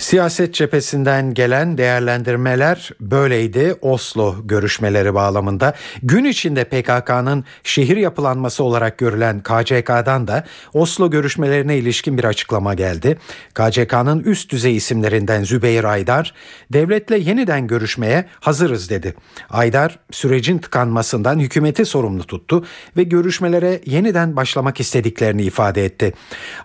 [0.00, 5.74] Siyaset cephesinden gelen değerlendirmeler böyleydi Oslo görüşmeleri bağlamında.
[6.02, 13.18] Gün içinde PKK'nın şehir yapılanması olarak görülen KCK'dan da Oslo görüşmelerine ilişkin bir açıklama geldi.
[13.54, 16.34] KCK'nın üst düzey isimlerinden Zübeyir Aydar,
[16.72, 19.14] devletle yeniden görüşmeye hazırız dedi.
[19.50, 22.64] Aydar sürecin tıkanmasından hükümeti sorumlu tuttu
[22.96, 26.12] ve görüşmelere yeniden başlamak istediklerini ifade etti.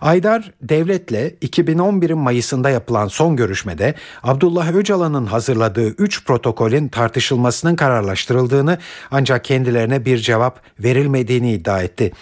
[0.00, 8.78] Aydar devletle 2011'in Mayıs'ında yapılan son görüşmede Abdullah Öcalan'ın hazırladığı 3 protokolün tartışılmasının kararlaştırıldığını
[9.10, 12.12] ancak kendilerine bir cevap verilmediğini iddia etti.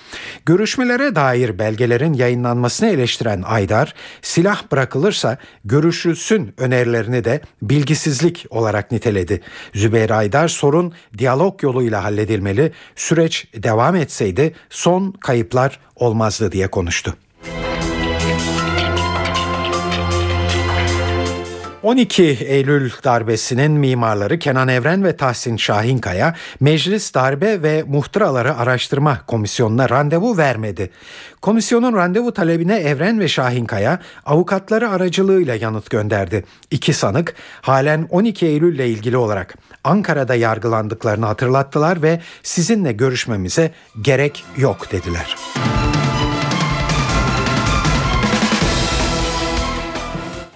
[0.47, 9.41] Görüşmelere dair belgelerin yayınlanmasını eleştiren Aydar, silah bırakılırsa görüşülsün önerilerini de bilgisizlik olarak niteledi.
[9.75, 17.17] Zübeyir Aydar sorun diyalog yoluyla halledilmeli, süreç devam etseydi son kayıplar olmazdı diye konuştu.
[21.85, 29.89] 12 Eylül darbesinin mimarları Kenan Evren ve Tahsin Şahinkaya Meclis Darbe ve Muhtıraları Araştırma Komisyonu'na
[29.89, 30.91] randevu vermedi.
[31.43, 36.45] Komisyonun randevu talebine Evren ve Şahinkaya avukatları aracılığıyla yanıt gönderdi.
[36.71, 43.71] İki sanık halen 12 Eylül ile ilgili olarak Ankara'da yargılandıklarını hatırlattılar ve sizinle görüşmemize
[44.03, 45.37] gerek yok dediler.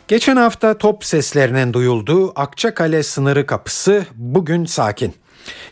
[0.09, 5.15] Geçen hafta top seslerinin duyulduğu Akçakale sınırı kapısı bugün sakin.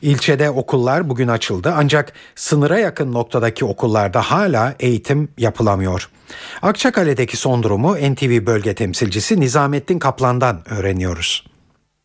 [0.02, 6.10] İlçede okullar bugün açıldı ancak sınıra yakın noktadaki okullarda hala eğitim yapılamıyor.
[6.62, 11.44] Akçakale'deki son durumu NTV bölge temsilcisi Nizamettin Kaplan'dan öğreniyoruz.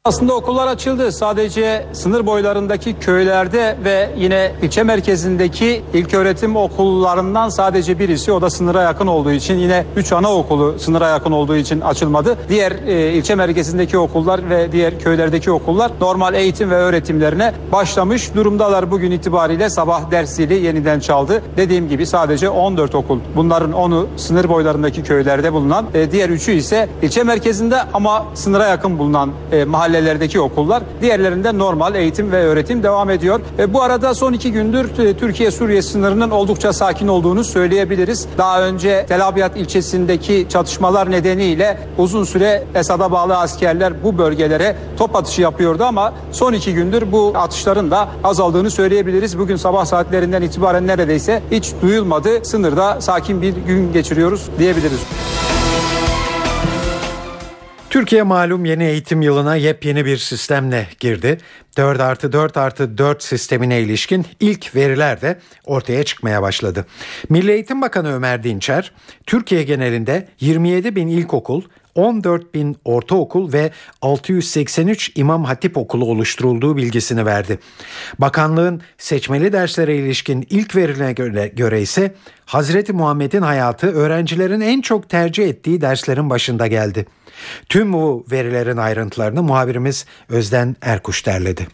[0.05, 1.11] Aslında okullar açıldı.
[1.11, 8.81] Sadece sınır boylarındaki köylerde ve yine ilçe merkezindeki ilköğretim okullarından sadece birisi o da sınıra
[8.81, 12.37] yakın olduğu için yine 3 anaokulu sınıra yakın olduğu için açılmadı.
[12.49, 18.91] Diğer e, ilçe merkezindeki okullar ve diğer köylerdeki okullar normal eğitim ve öğretimlerine başlamış durumdalar.
[18.91, 21.43] Bugün itibariyle sabah ders zili yeniden çaldı.
[21.57, 23.19] Dediğim gibi sadece 14 okul.
[23.35, 28.99] Bunların 10'u sınır boylarındaki köylerde bulunan, e, diğer 3'ü ise ilçe merkezinde ama sınıra yakın
[28.99, 30.83] bulunan e, mahalle mahallelerdeki okullar.
[31.01, 33.39] Diğerlerinde normal eğitim ve öğretim devam ediyor.
[33.59, 38.27] E, bu arada son iki gündür e, Türkiye-Suriye sınırının oldukça sakin olduğunu söyleyebiliriz.
[38.37, 45.15] Daha önce Tel Abyad ilçesindeki çatışmalar nedeniyle uzun süre Esad'a bağlı askerler bu bölgelere top
[45.15, 49.39] atışı yapıyordu ama son iki gündür bu atışların da azaldığını söyleyebiliriz.
[49.39, 52.45] Bugün sabah saatlerinden itibaren neredeyse hiç duyulmadı.
[52.45, 54.99] Sınırda sakin bir gün geçiriyoruz diyebiliriz.
[57.91, 61.37] Türkiye malum yeni eğitim yılına yepyeni bir sistemle girdi.
[61.77, 66.85] 4 artı 4 artı 4 sistemine ilişkin ilk veriler de ortaya çıkmaya başladı.
[67.29, 68.91] Milli Eğitim Bakanı Ömer Dinçer,
[69.25, 71.61] Türkiye genelinde 27 bin ilkokul,
[71.95, 77.59] 14 bin ortaokul ve 683 İmam Hatip okulu oluşturulduğu bilgisini verdi.
[78.19, 85.09] Bakanlığın seçmeli derslere ilişkin ilk verilerine göre, göre ise Hazreti Muhammed'in hayatı öğrencilerin en çok
[85.09, 87.05] tercih ettiği derslerin başında geldi.
[87.69, 91.67] Tüm bu verilerin ayrıntılarını muhabirimiz Özden Erkuş derledi.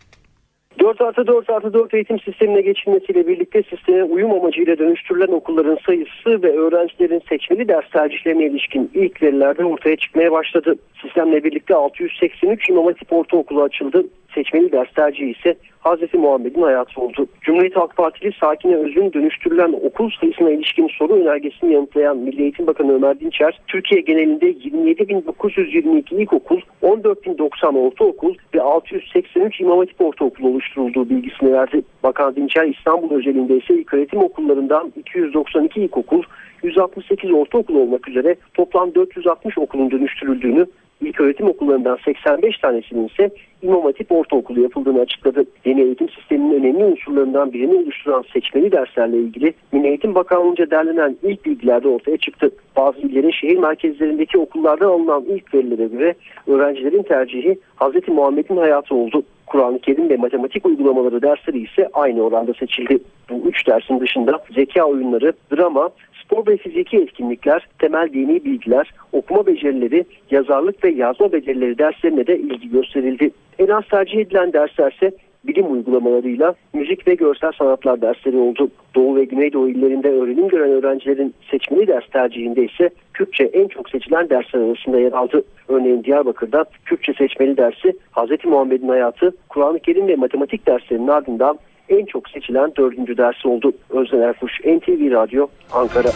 [0.88, 6.43] 4 artı 4 artı 4 eğitim sistemine geçilmesiyle birlikte sisteme uyum amacıyla dönüştürülen okulların sayısı
[6.43, 10.75] ve öğrencilerin seçmeli ders tercihlerine ilişkin ilk verilerde ortaya çıkmaya başladı.
[11.01, 14.03] Sistemle birlikte 683 İmam Hatip Ortaokulu açıldı.
[14.38, 17.28] Seçmeli ders tercihi ise Hazreti Muhammed'in hayatı oldu.
[17.41, 22.93] Cumhuriyet Halk Partili Sakine Öz'ün dönüştürülen okul sayısına ilişkin soru önergesini yanıtlayan Milli Eğitim Bakanı
[22.93, 31.54] Ömer Dinçer, Türkiye genelinde 27.922 ilkokul, 14.090 ortaokul ve 683 İmam Hatip Ortaokulu oluşturulduğu bilgisini
[31.54, 31.82] verdi.
[32.04, 36.23] Bakan Dinçer İstanbul özelinde ise ilköğretim okullarından 292 ilkokul,
[36.63, 40.65] 168 ortaokul olmak üzere toplam 460 okulun dönüştürüldüğünü
[41.01, 43.29] İlk öğretim okullarından 85 tanesinin ise
[43.62, 45.45] İmam Hatip Ortaokulu yapıldığını açıkladı.
[45.65, 51.45] Yeni eğitim sisteminin önemli unsurlarından birini oluşturan seçmeli derslerle ilgili Milli Eğitim Bakanlığı'nca derlenen ilk
[51.45, 52.51] bilgilerde ortaya çıktı.
[52.75, 56.15] Bazı illerin şehir merkezlerindeki okullardan alınan ilk verilere göre
[56.47, 58.07] öğrencilerin tercihi Hz.
[58.07, 59.23] Muhammed'in hayatı oldu.
[59.47, 62.99] Kur'an-ı Kerim ve matematik uygulamaları dersleri ise aynı oranda seçildi.
[63.29, 65.89] Bu üç dersin dışında zeka oyunları, drama,
[66.28, 72.40] spor ve fiziki etkinlikler, temel dini bilgiler, okuma becerileri, yazarlık ve yazma becerileri derslerine de
[72.40, 73.32] ilgi gösterildi.
[73.60, 75.12] En az tercih edilen derslerse
[75.44, 78.70] bilim uygulamalarıyla müzik ve görsel sanatlar dersleri oldu.
[78.96, 84.30] Doğu ve Güneydoğu illerinde öğrenim gören öğrencilerin seçmeli ders tercihinde ise Kürtçe en çok seçilen
[84.30, 85.44] dersler arasında yer aldı.
[85.68, 88.46] Örneğin Diyarbakır'da Kürtçe seçmeli dersi Hz.
[88.46, 91.58] Muhammed'in hayatı, Kur'an-ı Kerim ve matematik derslerinin ardından
[91.89, 93.71] en çok seçilen dördüncü dersi oldu.
[93.89, 96.12] Özden Erkuş, NTV Radyo, Ankara.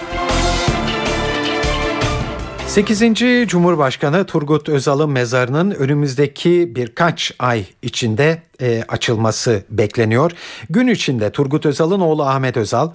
[2.72, 3.04] 8.
[3.48, 10.32] Cumhurbaşkanı Turgut Özal'ın mezarının önümüzdeki birkaç ay içinde e, açılması bekleniyor.
[10.70, 12.90] Gün içinde Turgut Özal'ın oğlu Ahmet Özal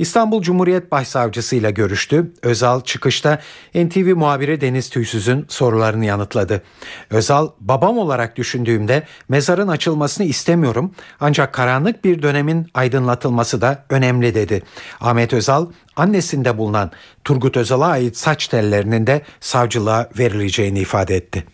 [0.00, 2.32] İstanbul Cumhuriyet Başsavcısı ile görüştü.
[2.42, 3.38] Özal çıkışta
[3.74, 6.62] NTV muhabiri Deniz Tüysüz'ün sorularını yanıtladı.
[7.10, 14.62] Özal, babam olarak düşündüğümde mezarın açılmasını istemiyorum ancak karanlık bir dönemin aydınlatılması da önemli dedi.
[15.00, 16.90] Ahmet Özal, annesinde bulunan
[17.24, 21.44] Turgut Özal'a ait saç tellerinin de savcılığa verileceğini ifade etti.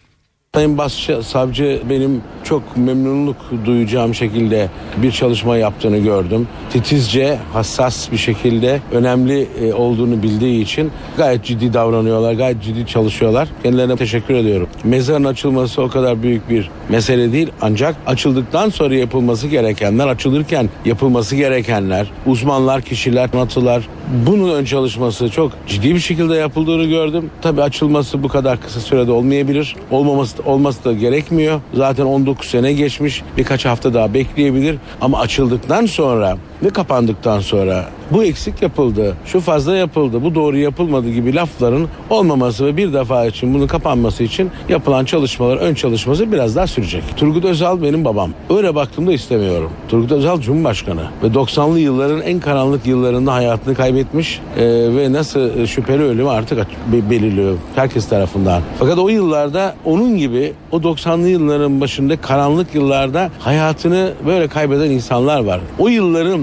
[0.57, 6.49] Sayın Başsavcı benim çok memnunluk duyacağım şekilde bir çalışma yaptığını gördüm.
[6.71, 13.49] Titizce, hassas bir şekilde önemli e, olduğunu bildiği için gayet ciddi davranıyorlar, gayet ciddi çalışıyorlar.
[13.63, 14.69] Kendilerine teşekkür ediyorum.
[14.85, 21.37] Mezarın açılması o kadar büyük bir mesele değil ancak açıldıktan sonra yapılması gerekenler, açılırken yapılması
[21.37, 23.89] gerekenler, uzmanlar, kişiler, natılar
[24.27, 27.31] bunun ön çalışması çok ciddi bir şekilde yapıldığını gördüm.
[27.43, 29.77] Tabii açılması bu kadar kısa sürede olmayabilir.
[29.91, 31.61] Olmaması olması da gerekmiyor.
[31.75, 33.23] Zaten 19 sene geçmiş.
[33.37, 34.77] Birkaç hafta daha bekleyebilir.
[35.01, 41.11] Ama açıldıktan sonra ve kapandıktan sonra bu eksik yapıldı, şu fazla yapıldı, bu doğru yapılmadı
[41.11, 46.57] gibi lafların olmaması ve bir defa için bunun kapanması için yapılan çalışmalar, ön çalışması biraz
[46.57, 47.03] daha sürecek.
[47.17, 48.31] Turgut Özal benim babam.
[48.51, 49.71] Öyle baktığımda istemiyorum.
[49.89, 54.65] Turgut Özal Cumhurbaşkanı ve 90'lı yılların en karanlık yıllarında hayatını kaybetmiş e,
[54.97, 56.59] ve nasıl şüpheli ölümü artık
[56.93, 58.63] be- belirliyor herkes tarafından.
[58.79, 65.41] Fakat o yıllarda onun gibi o 90'lı yılların başında karanlık yıllarda hayatını böyle kaybeden insanlar
[65.45, 65.61] var.
[65.79, 66.41] O yılların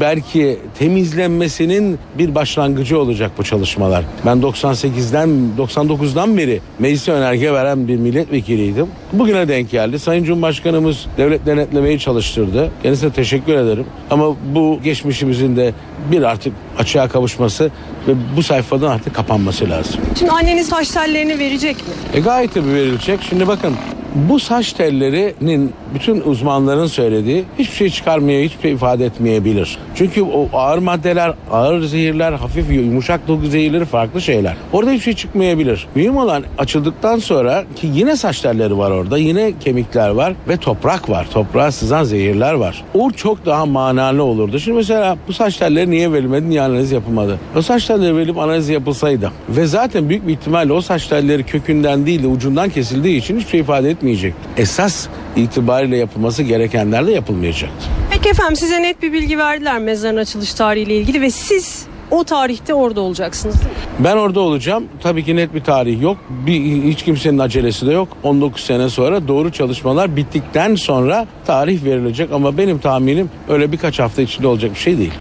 [0.00, 4.04] belki temizlenmesinin bir başlangıcı olacak bu çalışmalar.
[4.26, 8.86] Ben 98'den 99'dan beri meclise önerge veren bir milletvekiliydim.
[9.12, 9.98] Bugüne denk geldi.
[9.98, 12.70] Sayın Cumhurbaşkanımız devlet denetlemeyi çalıştırdı.
[12.82, 13.86] Kendisine teşekkür ederim.
[14.10, 15.72] Ama bu geçmişimizin de
[16.12, 17.70] bir artık açığa kavuşması
[18.08, 20.00] ve bu sayfadan artık kapanması lazım.
[20.18, 21.94] Şimdi anneniz saç tellerini verecek mi?
[22.14, 23.20] E gayet tabii verilecek.
[23.28, 23.74] Şimdi bakın
[24.14, 29.78] bu saç tellerinin bütün uzmanların söylediği hiçbir şey çıkarmaya, hiçbir şey ifade etmeyebilir.
[29.94, 34.56] Çünkü o ağır maddeler, ağır zehirler, hafif yumuşak doku zehirleri farklı şeyler.
[34.72, 35.86] Orada hiçbir şey çıkmayabilir.
[35.94, 41.10] Mühim olan açıldıktan sonra ki yine saç telleri var orada, yine kemikler var ve toprak
[41.10, 41.26] var.
[41.32, 42.84] Toprağa sızan zehirler var.
[42.94, 44.58] O çok daha manalı olurdu.
[44.58, 47.38] Şimdi mesela bu saç telleri niye verilmedi, niye analiz yapılmadı?
[47.56, 52.06] O saç telleri verilip analiz yapılsaydı ve zaten büyük bir ihtimalle o saç telleri kökünden
[52.06, 54.34] değil de ucundan kesildiği için hiçbir şey ifade etmeyecek.
[54.56, 55.06] Esas
[55.36, 57.86] itibariyle yapılması gerekenler de yapılmayacaktı.
[58.10, 62.74] Peki efendim size net bir bilgi verdiler mezarın açılış tarihiyle ilgili ve siz o tarihte
[62.74, 63.54] orada olacaksınız.
[63.54, 63.76] değil mi?
[64.04, 64.84] Ben orada olacağım.
[65.02, 66.16] Tabii ki net bir tarih yok.
[66.46, 68.08] Bir, hiç kimsenin acelesi de yok.
[68.22, 74.22] 19 sene sonra doğru çalışmalar bittikten sonra tarih verilecek ama benim tahminim öyle birkaç hafta
[74.22, 75.12] içinde olacak bir şey değil.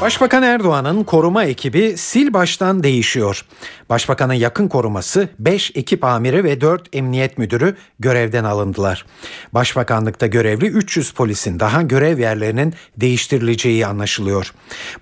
[0.00, 3.44] Başbakan Erdoğan'ın koruma ekibi sil baştan değişiyor.
[3.88, 9.06] Başbakanın yakın koruması 5 ekip amiri ve 4 emniyet müdürü görevden alındılar.
[9.52, 14.52] Başbakanlıkta görevli 300 polisin daha görev yerlerinin değiştirileceği anlaşılıyor.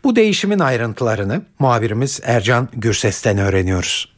[0.04, 4.14] Bu değişimin ayrıntılarını muhabirimiz Ercan Gürses'ten öğreniyoruz.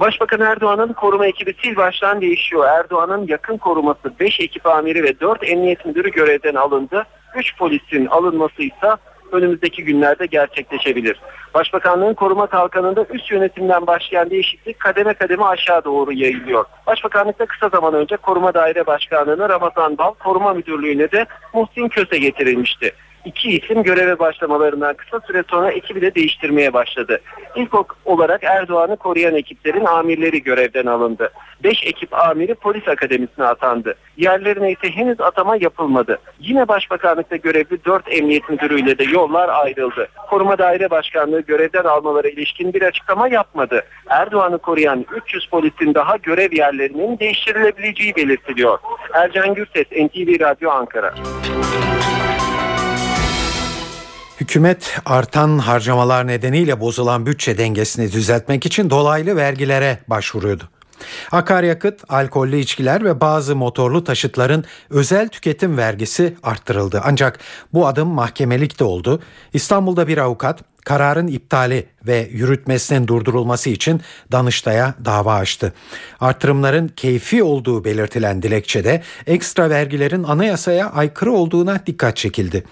[0.00, 2.64] Başbakan Erdoğan'ın koruma ekibi sil baştan değişiyor.
[2.68, 7.06] Erdoğan'ın yakın koruması 5 ekip amiri ve 4 emniyet müdürü görevden alındı.
[7.36, 8.96] 3 polisin alınması ise
[9.32, 11.20] önümüzdeki günlerde gerçekleşebilir.
[11.54, 16.64] Başbakanlığın koruma kalkanında üst yönetimden başlayan değişiklik kademe kademe aşağı doğru yayılıyor.
[16.86, 22.92] Başbakanlıkta kısa zaman önce koruma daire başkanlığına Ramazan Bal, koruma müdürlüğüne de Muhsin Köse getirilmişti.
[23.26, 27.20] İki isim göreve başlamalarından kısa süre sonra ekibi de değiştirmeye başladı.
[27.56, 27.70] İlk
[28.04, 31.30] olarak Erdoğan'ı koruyan ekiplerin amirleri görevden alındı.
[31.64, 33.94] 5 ekip amiri polis akademisine atandı.
[34.16, 36.18] Yerlerine ise henüz atama yapılmadı.
[36.40, 40.08] Yine başbakanlıkta görevli 4 emniyet müdürüyle de yollar ayrıldı.
[40.30, 43.82] Koruma Daire Başkanlığı görevden almaları ilişkin bir açıklama yapmadı.
[44.08, 48.78] Erdoğan'ı koruyan 300 polisin daha görev yerlerinin değiştirilebileceği belirtiliyor.
[49.14, 51.14] Ercan Gürses, NTV Radyo Ankara.
[54.40, 60.68] Hükümet artan harcamalar nedeniyle bozulan bütçe dengesini düzeltmek için dolaylı vergilere başvuruyordu.
[61.32, 67.00] Akaryakıt, alkollü içkiler ve bazı motorlu taşıtların özel tüketim vergisi arttırıldı.
[67.04, 67.38] Ancak
[67.72, 69.22] bu adım mahkemelik de oldu.
[69.52, 74.00] İstanbul'da bir avukat kararın iptali ve yürütmesinin durdurulması için
[74.32, 75.72] Danıştay'a dava açtı.
[76.20, 82.64] Artırımların keyfi olduğu belirtilen dilekçede ekstra vergilerin anayasaya aykırı olduğuna dikkat çekildi.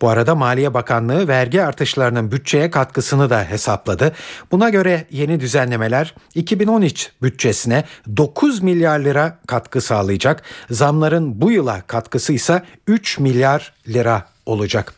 [0.00, 4.12] Bu arada Maliye Bakanlığı vergi artışlarının bütçeye katkısını da hesapladı.
[4.52, 7.84] Buna göre yeni düzenlemeler 2013 bütçesine
[8.16, 10.42] 9 milyar lira katkı sağlayacak.
[10.70, 14.94] Zamların bu yıla katkısı ise 3 milyar lira olacak.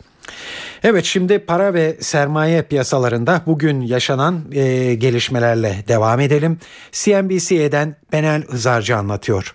[0.86, 6.58] Evet şimdi para ve sermaye piyasalarında bugün yaşanan e, gelişmelerle devam edelim.
[6.92, 9.54] CNBC'den Benel Hızarcı anlatıyor.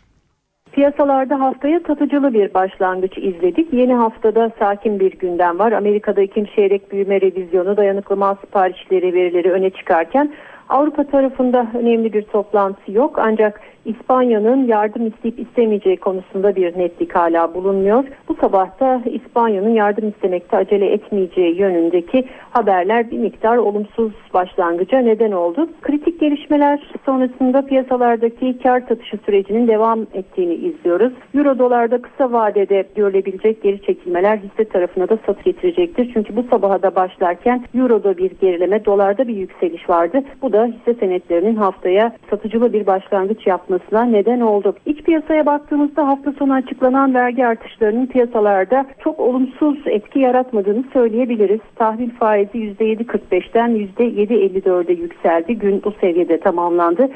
[0.72, 3.74] Piyasalarda haftaya satıcılı bir başlangıç izledik.
[3.74, 5.72] Yeni haftada sakin bir gündem var.
[5.72, 10.34] Amerika'da ikinci çeyrek büyüme revizyonu dayanıklı mal siparişleri verileri öne çıkarken
[10.70, 17.54] Avrupa tarafında önemli bir toplantı yok ancak İspanya'nın yardım isteyip istemeyeceği konusunda bir netlik hala
[17.54, 18.04] bulunmuyor.
[18.28, 25.32] Bu sabah da İspanya'nın yardım istemekte acele etmeyeceği yönündeki haberler bir miktar olumsuz başlangıca neden
[25.32, 25.70] oldu.
[25.82, 31.14] Kritik gelişmeler sonrasında piyasalardaki kar satışı sürecinin devam ettiğini izliyoruz.
[31.36, 36.12] Euro dolarda kısa vadede görülebilecek geri çekilmeler hisse tarafına da satış getirecektir.
[36.14, 40.22] Çünkü bu sabaha da başlarken Euro'da bir gerileme, dolarda bir yükseliş vardı.
[40.42, 44.76] Bu da hisse senetlerinin haftaya satıcılı bir başlangıç yapması artmasına neden oldu.
[44.86, 51.60] İç piyasaya baktığımızda hafta sonu açıklanan vergi artışlarının piyasalarda çok olumsuz etki yaratmadığını söyleyebiliriz.
[51.76, 55.56] Tahvil faizi %7.45'ten %7.54'e yükseldi.
[55.56, 57.10] Gün bu seviyede tamamlandı.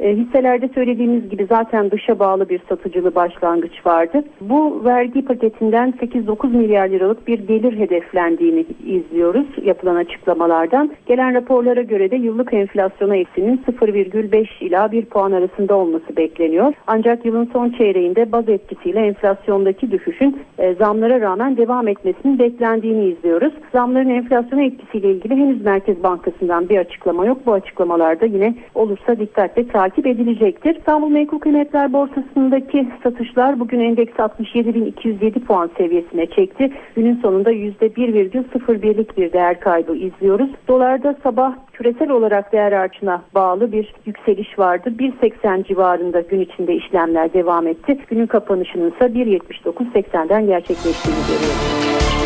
[0.00, 4.22] E, hisselerde söylediğimiz gibi zaten dışa bağlı bir satıcılı başlangıç vardı.
[4.40, 10.90] Bu vergi paketinden 8-9 milyar liralık bir gelir hedeflendiğini izliyoruz yapılan açıklamalardan.
[11.06, 16.72] Gelen raporlara göre de yıllık enflasyona eğitiminin 0,5 ila 1 puan arasında olması bekleniyor.
[16.86, 23.52] Ancak yılın son çeyreğinde baz etkisiyle enflasyondaki düşüşün e, zamlara rağmen devam etmesinin beklendiğini izliyoruz.
[23.72, 27.38] Zamların enflasyona etkisiyle ilgili henüz Merkez Bankası'ndan bir açıklama yok.
[27.46, 30.76] Bu açıklamalarda yine olursa dikkatle takip edilecektir.
[30.76, 36.72] İstanbul Menkul Kıymetler Borsası'ndaki satışlar bugün endeks 67.207 puan seviyesine çekti.
[36.96, 40.50] Günün sonunda %1,01'lik bir değer kaybı izliyoruz.
[40.68, 44.92] Dolarda sabah küresel olarak değer artışına bağlı bir yükseliş vardı.
[44.98, 47.98] 1.80 civarında gün içinde işlemler devam etti.
[48.10, 52.17] Günün kapanışının ise 1.79.80'den gerçekleştiğini görüyoruz.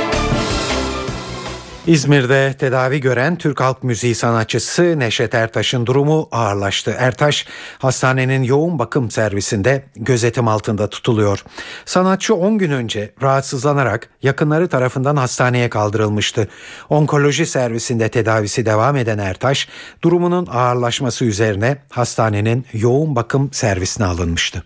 [1.86, 6.94] İzmir'de tedavi gören Türk halk müziği sanatçısı Neşet Ertaş'ın durumu ağırlaştı.
[6.98, 7.46] Ertaş
[7.78, 11.44] hastanenin yoğun bakım servisinde gözetim altında tutuluyor.
[11.84, 16.48] Sanatçı 10 gün önce rahatsızlanarak yakınları tarafından hastaneye kaldırılmıştı.
[16.88, 19.68] Onkoloji servisinde tedavisi devam eden Ertaş
[20.02, 24.62] durumunun ağırlaşması üzerine hastanenin yoğun bakım servisine alınmıştı.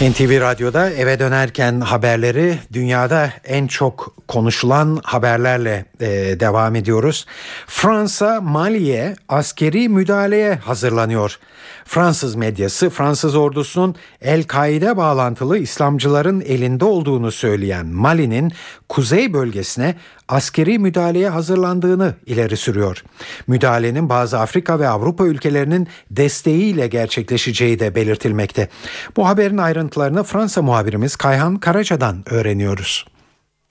[0.00, 6.06] NTV Radyo'da eve dönerken haberleri dünyada en çok konuşulan haberlerle e,
[6.40, 7.26] devam ediyoruz.
[7.66, 11.38] Fransa Mali'ye askeri müdahaleye hazırlanıyor.
[11.86, 18.52] Fransız medyası Fransız ordusunun El-Kaide bağlantılı İslamcıların elinde olduğunu söyleyen Mali'nin
[18.88, 19.94] kuzey bölgesine
[20.28, 23.04] askeri müdahaleye hazırlandığını ileri sürüyor.
[23.46, 28.68] Müdahalenin bazı Afrika ve Avrupa ülkelerinin desteğiyle gerçekleşeceği de belirtilmekte.
[29.16, 33.15] Bu haberin ayrıntılarını Fransa muhabirimiz Kayhan Karaca'dan öğreniyoruz.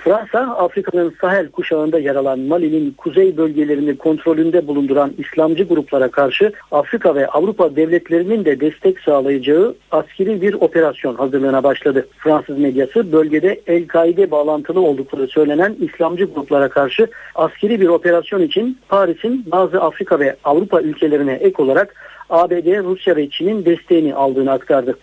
[0.06, 7.16] Fransa, Afrika'nın Sahel kuşağında yer alan Mali'nin kuzey bölgelerini kontrolünde bulunduran İslamcı gruplara karşı Afrika
[7.16, 12.08] ve Avrupa devletlerinin de destek sağlayacağı askeri bir operasyon hazırlığına başladı.
[12.18, 19.45] Fransız medyası bölgede El-Kaide bağlantılı oldukları söylenen İslamcı gruplara karşı askeri bir operasyon için Paris'in
[19.51, 21.95] bazı Afrika ve Avrupa ülkelerine ek olarak
[22.30, 24.97] ABD, Rusya ve Çin'in desteğini aldığını aktardı.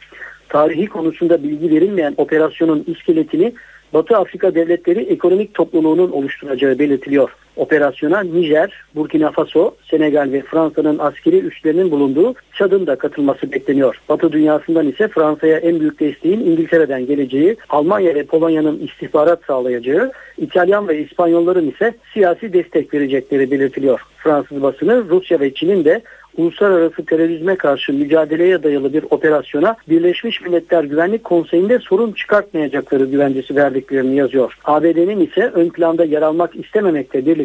[0.48, 3.52] Tarihi konusunda bilgi verilmeyen operasyonun iskeletini
[3.94, 7.30] Batı Afrika devletleri ekonomik topluluğunun oluşturacağı belirtiliyor.
[7.56, 14.00] Operasyona Nijer, Burkina Faso, Senegal ve Fransa'nın askeri üslerinin bulunduğu Çad'ın da katılması bekleniyor.
[14.08, 20.88] Batı dünyasından ise Fransa'ya en büyük desteğin İngiltere'den geleceği, Almanya ve Polonya'nın istihbarat sağlayacağı, İtalyan
[20.88, 24.00] ve İspanyolların ise siyasi destek verecekleri belirtiliyor.
[24.16, 26.02] Fransız basını Rusya ve Çin'in de
[26.36, 34.16] uluslararası terörizme karşı mücadeleye dayalı bir operasyona Birleşmiş Milletler Güvenlik Konseyi'nde sorun çıkartmayacakları güvencesi verdiklerini
[34.16, 34.58] yazıyor.
[34.64, 37.41] ABD'nin ise ön planda yer almak istememekle birlikte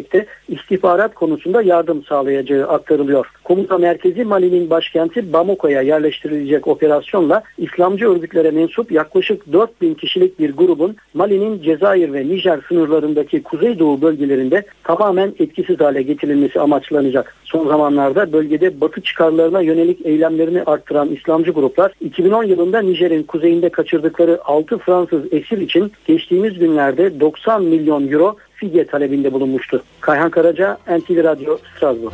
[0.48, 3.26] istihbarat konusunda yardım sağlayacağı aktarılıyor.
[3.44, 10.96] Komuta merkezi Mali'nin başkenti Bamako'ya yerleştirilecek operasyonla İslamcı örgütlere mensup yaklaşık 4000 kişilik bir grubun
[11.14, 17.36] Mali'nin Cezayir ve Nijer sınırlarındaki kuzeydoğu bölgelerinde tamamen etkisiz hale getirilmesi amaçlanacak.
[17.52, 24.40] Son zamanlarda bölgede Batı çıkarlarına yönelik eylemlerini arttıran İslamcı gruplar 2010 yılında Nijer'in kuzeyinde kaçırdıkları
[24.44, 29.82] 6 Fransız esir için geçtiğimiz günlerde 90 milyon euro fidye talebinde bulunmuştu.
[30.00, 32.12] Kayhan Karaca, NTV Radyo, Strasbourg.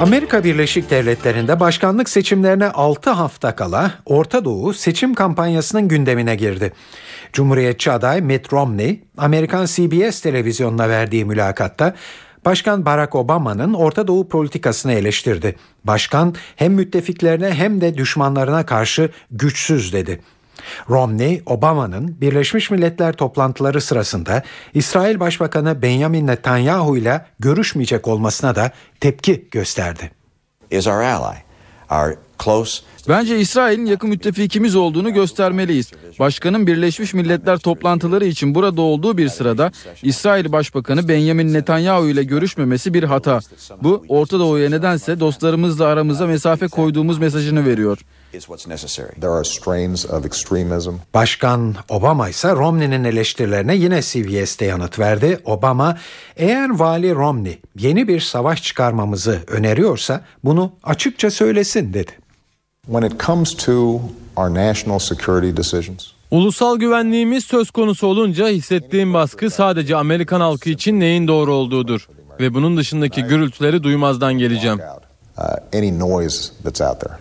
[0.00, 6.72] Amerika Birleşik Devletleri'nde başkanlık seçimlerine 6 hafta kala Orta Doğu seçim kampanyasının gündemine girdi.
[7.32, 11.94] Cumhuriyetçi aday Mitt Romney, Amerikan CBS televizyonuna verdiği mülakatta
[12.44, 15.56] Başkan Barack Obama'nın Orta Doğu politikasını eleştirdi.
[15.84, 20.20] Başkan hem müttefiklerine hem de düşmanlarına karşı güçsüz dedi.
[20.90, 24.42] Romney, Obama'nın Birleşmiş Milletler toplantıları sırasında
[24.74, 28.70] İsrail Başbakanı Benjamin Netanyahu ile görüşmeyecek olmasına da
[29.00, 30.10] tepki gösterdi.
[30.70, 31.36] Is our ally,
[31.90, 35.90] our close Bence İsrail'in yakın müttefikimiz olduğunu göstermeliyiz.
[36.18, 42.94] Başkanın Birleşmiş Milletler toplantıları için burada olduğu bir sırada İsrail Başbakanı Benjamin Netanyahu ile görüşmemesi
[42.94, 43.40] bir hata.
[43.82, 47.98] Bu Orta Doğu'ya nedense dostlarımızla aramıza mesafe koyduğumuz mesajını veriyor.
[51.14, 55.38] Başkan Obama ise Romney'nin eleştirilerine yine CBS'te yanıt verdi.
[55.44, 55.98] Obama,
[56.36, 62.23] eğer Vali Romney yeni bir savaş çıkarmamızı öneriyorsa bunu açıkça söylesin dedi.
[62.86, 64.00] When it comes to
[64.36, 71.00] our national security decisions, Ulusal güvenliğimiz söz konusu olunca hissettiğim baskı sadece Amerikan halkı için
[71.00, 72.08] neyin doğru olduğudur
[72.40, 74.80] ve bunun dışındaki gürültüleri duymazdan geleceğim.
[75.38, 75.44] uh,
[75.78, 77.14] any noise that's out there.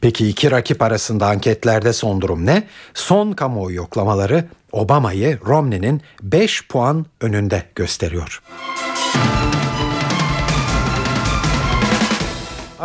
[0.00, 2.64] Peki iki rakip arasında anketlerde son durum ne?
[2.94, 8.42] Son kamuoyu yoklamaları Obama'yı Romney'nin 5 puan önünde gösteriyor.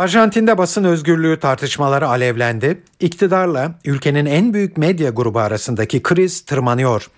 [0.02, 2.82] Arjantin'de basın özgürlüğü tartışmaları alevlendi.
[3.00, 7.10] İktidarla ülkenin en büyük medya grubu arasındaki kriz tırmanıyor.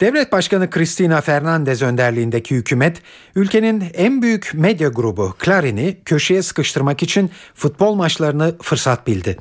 [0.00, 3.02] Devlet Başkanı Cristina Fernandez önderliğindeki hükümet
[3.36, 9.36] ülkenin en büyük medya grubu Clarin'i köşeye sıkıştırmak için futbol maçlarını fırsat bildi.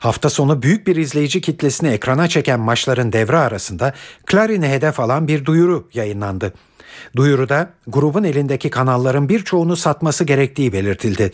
[0.00, 3.92] Hafta sonu büyük bir izleyici kitlesini ekrana çeken maçların devre arasında
[4.30, 6.52] Clarin'i hedef alan bir duyuru yayınlandı.
[7.16, 11.32] Duyuruda grubun elindeki kanalların birçoğunu satması gerektiği belirtildi.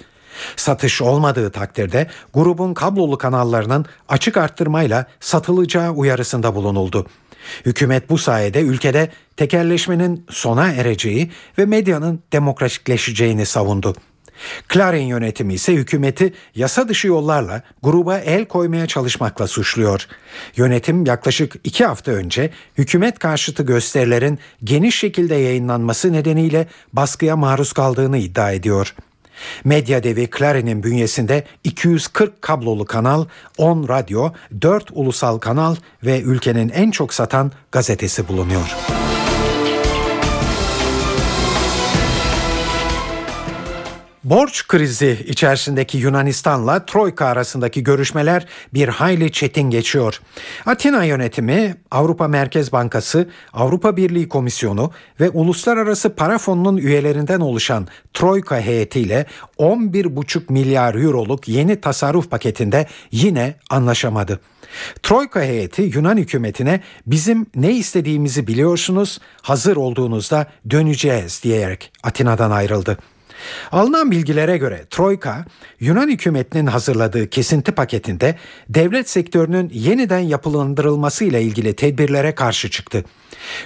[0.56, 7.06] Satış olmadığı takdirde grubun kablolu kanallarının açık arttırmayla satılacağı uyarısında bulunuldu.
[7.66, 13.94] Hükümet bu sayede ülkede tekerleşmenin sona ereceği ve medyanın demokratikleşeceğini savundu.
[14.72, 20.06] Clarin yönetimi ise hükümeti yasa dışı yollarla gruba el koymaya çalışmakla suçluyor.
[20.56, 28.18] Yönetim yaklaşık iki hafta önce hükümet karşıtı gösterilerin geniş şekilde yayınlanması nedeniyle baskıya maruz kaldığını
[28.18, 28.94] iddia ediyor.
[29.64, 33.24] Medya devi Clarin'in bünyesinde 240 kablolu kanal,
[33.58, 34.30] 10 radyo,
[34.62, 38.76] 4 ulusal kanal ve ülkenin en çok satan gazetesi bulunuyor.
[44.26, 50.20] Borç krizi içerisindeki Yunanistan'la Troika arasındaki görüşmeler bir hayli çetin geçiyor.
[50.66, 58.60] Atina yönetimi, Avrupa Merkez Bankası, Avrupa Birliği Komisyonu ve Uluslararası Para Fonu'nun üyelerinden oluşan Troika
[58.60, 59.26] heyetiyle
[59.58, 64.40] 11,5 milyar euroluk yeni tasarruf paketinde yine anlaşamadı.
[65.02, 72.98] Troika heyeti Yunan hükümetine bizim ne istediğimizi biliyorsunuz, hazır olduğunuzda döneceğiz diyerek Atina'dan ayrıldı.
[73.72, 75.44] Alınan bilgilere göre Troika,
[75.80, 78.36] Yunan hükümetinin hazırladığı kesinti paketinde
[78.68, 83.04] devlet sektörünün yeniden yapılandırılması ile ilgili tedbirlere karşı çıktı.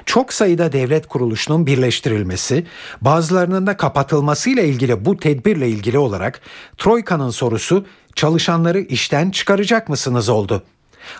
[0.06, 2.66] Çok sayıda devlet kuruluşunun birleştirilmesi,
[3.00, 6.40] bazılarının da kapatılması ile ilgili bu tedbirle ilgili olarak
[6.78, 10.62] Troika'nın sorusu çalışanları işten çıkaracak mısınız oldu.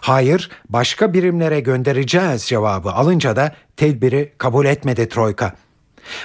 [0.01, 5.55] Hayır, başka birimlere göndereceğiz cevabı alınca da tedbiri kabul etmedi Troika.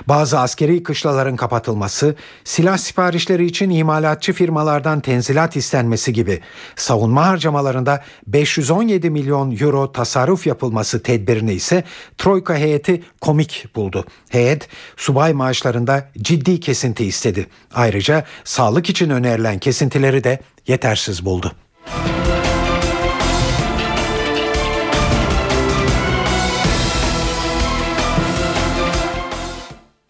[0.08, 6.42] Bazı askeri kışlaların kapatılması, silah siparişleri için imalatçı firmalardan tenzilat istenmesi gibi
[6.76, 11.84] savunma harcamalarında 517 milyon euro tasarruf yapılması tedbirini ise
[12.18, 14.06] Troika heyeti komik buldu.
[14.30, 14.68] Heyet
[14.98, 17.48] subay maaşlarında ciddi kesinti istedi.
[17.74, 21.52] Ayrıca sağlık için önerilen kesintileri de yetersiz buldu.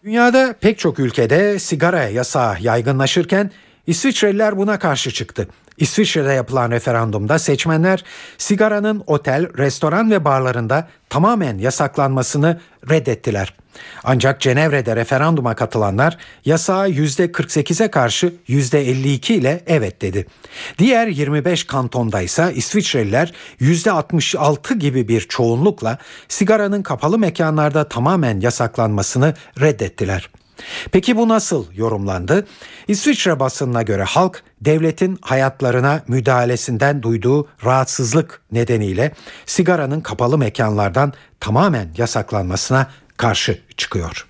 [0.06, 3.50] Dünyada pek çok ülkede sigara yasağı yaygınlaşırken
[3.86, 5.48] İsviçreliler buna karşı çıktı.
[5.78, 8.04] İsviçre'de yapılan referandumda seçmenler
[8.38, 12.60] sigaranın otel, restoran ve barlarında tamamen yasaklanmasını
[12.90, 13.54] reddettiler.
[14.04, 20.26] Ancak Cenevre'de referanduma katılanlar yasağa %48'e karşı %52 ile evet dedi.
[20.78, 25.98] Diğer 25 kantonda ise İsviçreliler %66 gibi bir çoğunlukla
[26.28, 30.30] sigaranın kapalı mekanlarda tamamen yasaklanmasını reddettiler.
[30.92, 32.46] Peki bu nasıl yorumlandı?
[32.88, 39.12] İsviçre basınına göre halk devletin hayatlarına müdahalesinden duyduğu rahatsızlık nedeniyle
[39.46, 44.26] sigaranın kapalı mekanlardan tamamen yasaklanmasına karşı çıkıyor.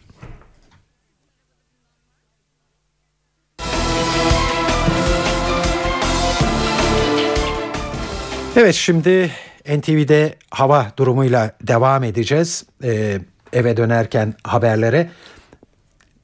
[8.57, 9.31] Evet şimdi
[9.69, 12.65] NTV'de hava durumuyla devam edeceğiz.
[12.85, 13.19] Ee,
[13.53, 15.11] eve dönerken haberlere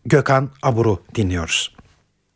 [0.04, 1.74] Gökhan Abur'u dinliyoruz.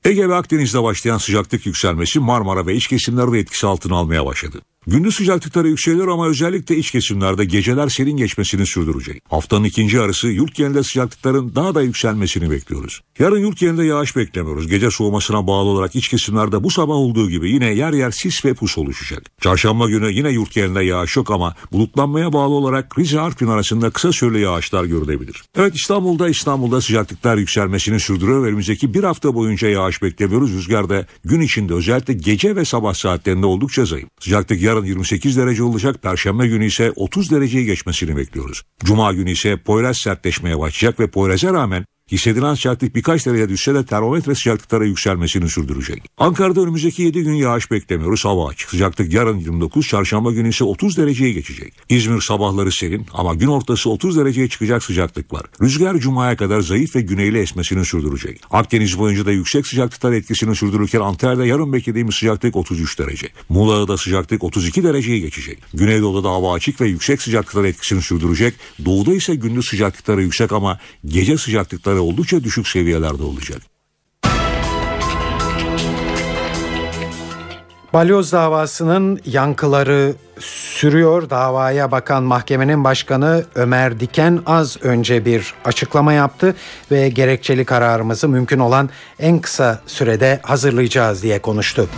[0.04, 4.60] Ege ve Akdeniz'de başlayan sıcaklık yükselmesi Marmara ve iç kesimlerde etkisi altına almaya başladı.
[4.88, 9.22] Gündüz sıcaklıkları yükseliyor ama özellikle iç kesimlerde geceler serin geçmesini sürdürecek.
[9.30, 13.00] Haftanın ikinci yarısı yurt genelinde sıcaklıkların daha da yükselmesini bekliyoruz.
[13.18, 14.68] Yarın yurt genelinde yağış beklemiyoruz.
[14.68, 18.54] Gece soğumasına bağlı olarak iç kesimlerde bu sabah olduğu gibi yine yer yer sis ve
[18.54, 19.22] pus oluşacak.
[19.40, 24.12] Çarşamba günü yine yurt genelinde yağış yok ama bulutlanmaya bağlı olarak Rize Artvin arasında kısa
[24.12, 25.42] süreli yağışlar görülebilir.
[25.56, 30.52] Evet İstanbul'da İstanbul'da sıcaklıklar yükselmesini sürdürüyor önümüzdeki bir hafta boyunca yağış beklemiyoruz.
[30.52, 34.08] Rüzgar da gün içinde özellikle gece ve sabah saatlerinde oldukça zayıf.
[34.20, 36.02] Sıcaklık yarın 28 derece olacak.
[36.02, 38.62] Perşembe günü ise 30 dereceyi geçmesini bekliyoruz.
[38.84, 43.86] Cuma günü ise Poyraz sertleşmeye başlayacak ve Poyraz'a rağmen Hissedilen sıcaklık birkaç derece düşse de
[43.86, 46.02] termometre sıcaklıkları yükselmesini sürdürecek.
[46.18, 48.24] Ankara'da önümüzdeki 7 gün yağış beklemiyoruz.
[48.24, 48.70] Hava açık.
[48.70, 51.72] Sıcaklık yarın 29, çarşamba günü ise 30 dereceye geçecek.
[51.88, 55.42] İzmir sabahları serin ama gün ortası 30 dereceye çıkacak sıcaklık var.
[55.62, 58.40] Rüzgar cumaya kadar zayıf ve güneyli esmesini sürdürecek.
[58.50, 63.28] Akdeniz boyunca da yüksek sıcaklıklar etkisini sürdürürken Antalya'da yarın beklediğimiz sıcaklık 33 derece.
[63.48, 65.58] Muğla'da sıcaklık 32 dereceye geçecek.
[65.74, 68.54] Güneydoğu'da hava açık ve yüksek sıcaklıklar etkisini sürdürecek.
[68.84, 73.62] Doğuda ise gündüz sıcaklıkları yüksek ama gece sıcaklıkları oldukça düşük seviyelerde olacak.
[77.92, 81.30] Balyoz davasının yankıları sürüyor.
[81.30, 86.54] Davaya bakan mahkemenin başkanı Ömer Diken az önce bir açıklama yaptı
[86.90, 91.88] ve gerekçeli kararımızı mümkün olan en kısa sürede hazırlayacağız diye konuştu.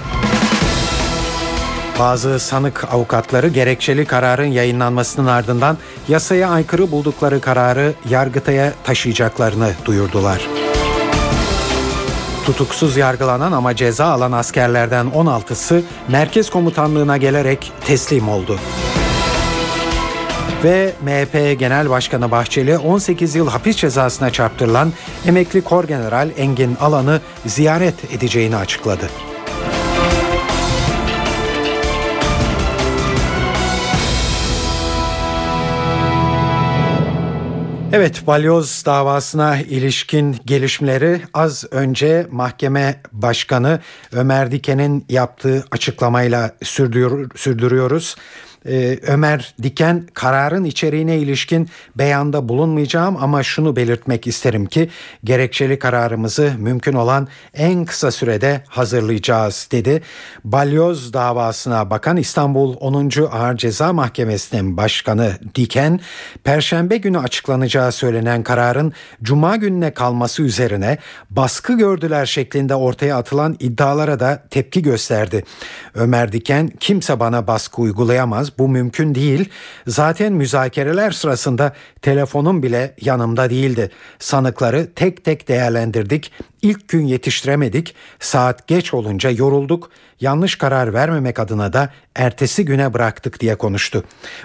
[1.99, 5.78] Bazı sanık avukatları gerekçeli kararın yayınlanmasının ardından
[6.09, 10.49] yasaya aykırı buldukları kararı Yargıtay'a taşıyacaklarını duyurdular.
[12.46, 18.59] Tutuksuz yargılanan ama ceza alan askerlerden 16'sı merkez komutanlığına gelerek teslim oldu.
[20.64, 24.92] Ve MHP Genel Başkanı Bahçeli 18 yıl hapis cezasına çarptırılan
[25.26, 29.09] emekli Korgeneral Engin Alan'ı ziyaret edeceğini açıkladı.
[37.93, 43.80] Evet, balyoz davasına ilişkin gelişmeleri az önce mahkeme başkanı
[44.12, 48.16] Ömer Diken'in yaptığı açıklamayla sürdürüyor, sürdürüyoruz.
[48.66, 54.88] Ee, Ömer Diken kararın içeriğine ilişkin beyanda bulunmayacağım ama şunu belirtmek isterim ki
[55.24, 60.02] gerekçeli kararımızı mümkün olan en kısa sürede hazırlayacağız dedi.
[60.44, 63.11] Balyoz davasına bakan İstanbul 10.
[63.32, 66.00] Ağır Ceza Mahkemesi'nin başkanı Diken,
[66.44, 68.92] Perşembe günü açıklanacağı söylenen kararın
[69.22, 70.98] Cuma gününe kalması üzerine
[71.30, 75.44] baskı gördüler şeklinde ortaya atılan iddialara da tepki gösterdi.
[75.94, 79.49] Ömer Diken kimse bana baskı uygulayamaz bu mümkün değil.
[79.86, 81.72] Zaten müzakereler sırasında
[82.03, 83.90] telefonum bile yanımda değildi.
[84.18, 86.32] Sanıkları tek tek değerlendirdik.
[86.62, 87.94] İlk gün yetiştiremedik.
[88.20, 89.90] Saat geç olunca yorulduk.
[90.20, 94.04] Yanlış karar vermemek adına da ertesi güne bıraktık diye konuştu.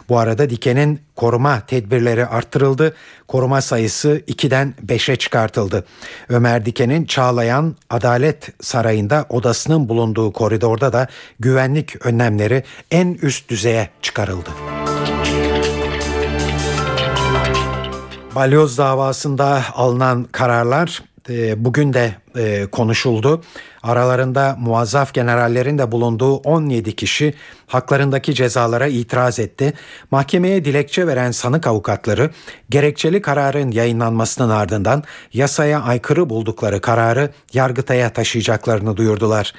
[0.10, 2.94] Bu arada Diken'in koruma tedbirleri arttırıldı.
[3.28, 5.86] Koruma sayısı 2'den 5'e çıkartıldı.
[6.30, 11.08] Ömer Diken'in Çağlayan Adalet Sarayı'nda odasının bulunduğu koridorda da
[11.40, 14.50] güvenlik önlemleri en üst düzeye çıkarıldı.
[18.36, 21.04] Balyoz davasında alınan kararlar
[21.58, 22.16] bugün de
[22.72, 23.42] konuşuldu.
[23.84, 27.34] Aralarında muazzaf generallerin de bulunduğu 17 kişi
[27.68, 29.74] haklarındaki cezalara itiraz etti.
[30.12, 32.30] Mahkemeye dilekçe veren sanık avukatları
[32.70, 35.04] gerekçeli kararın yayınlanmasının ardından
[35.34, 39.54] yasaya aykırı buldukları kararı Yargıtay'a taşıyacaklarını duyurdular.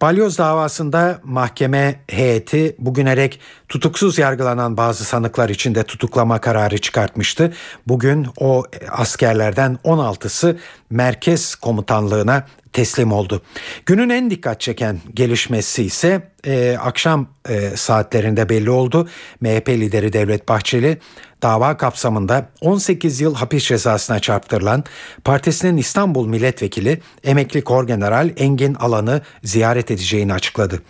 [0.00, 7.52] Balyoz davasında mahkeme heyeti bugüne dek tutuksuz yargılanan bazı sanıklar için de tutuklama kararı çıkartmıştı.
[7.86, 10.58] Bugün o askerlerden 16'sı
[10.90, 13.42] merkez komutanlığına teslim oldu.
[13.86, 19.08] Günün en dikkat çeken gelişmesi ise e, akşam e, saatlerinde belli oldu.
[19.40, 20.98] MHP lideri Devlet Bahçeli
[21.42, 24.84] dava kapsamında 18 yıl hapis cezasına çarptırılan
[25.24, 30.82] partisinin İstanbul milletvekili emekli Korgeneral Engin Alan'ı ziyaret edeceğini açıkladı.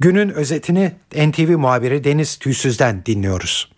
[0.00, 3.72] Günün özetini NTV muhabiri Deniz Tüysüz'den dinliyoruz.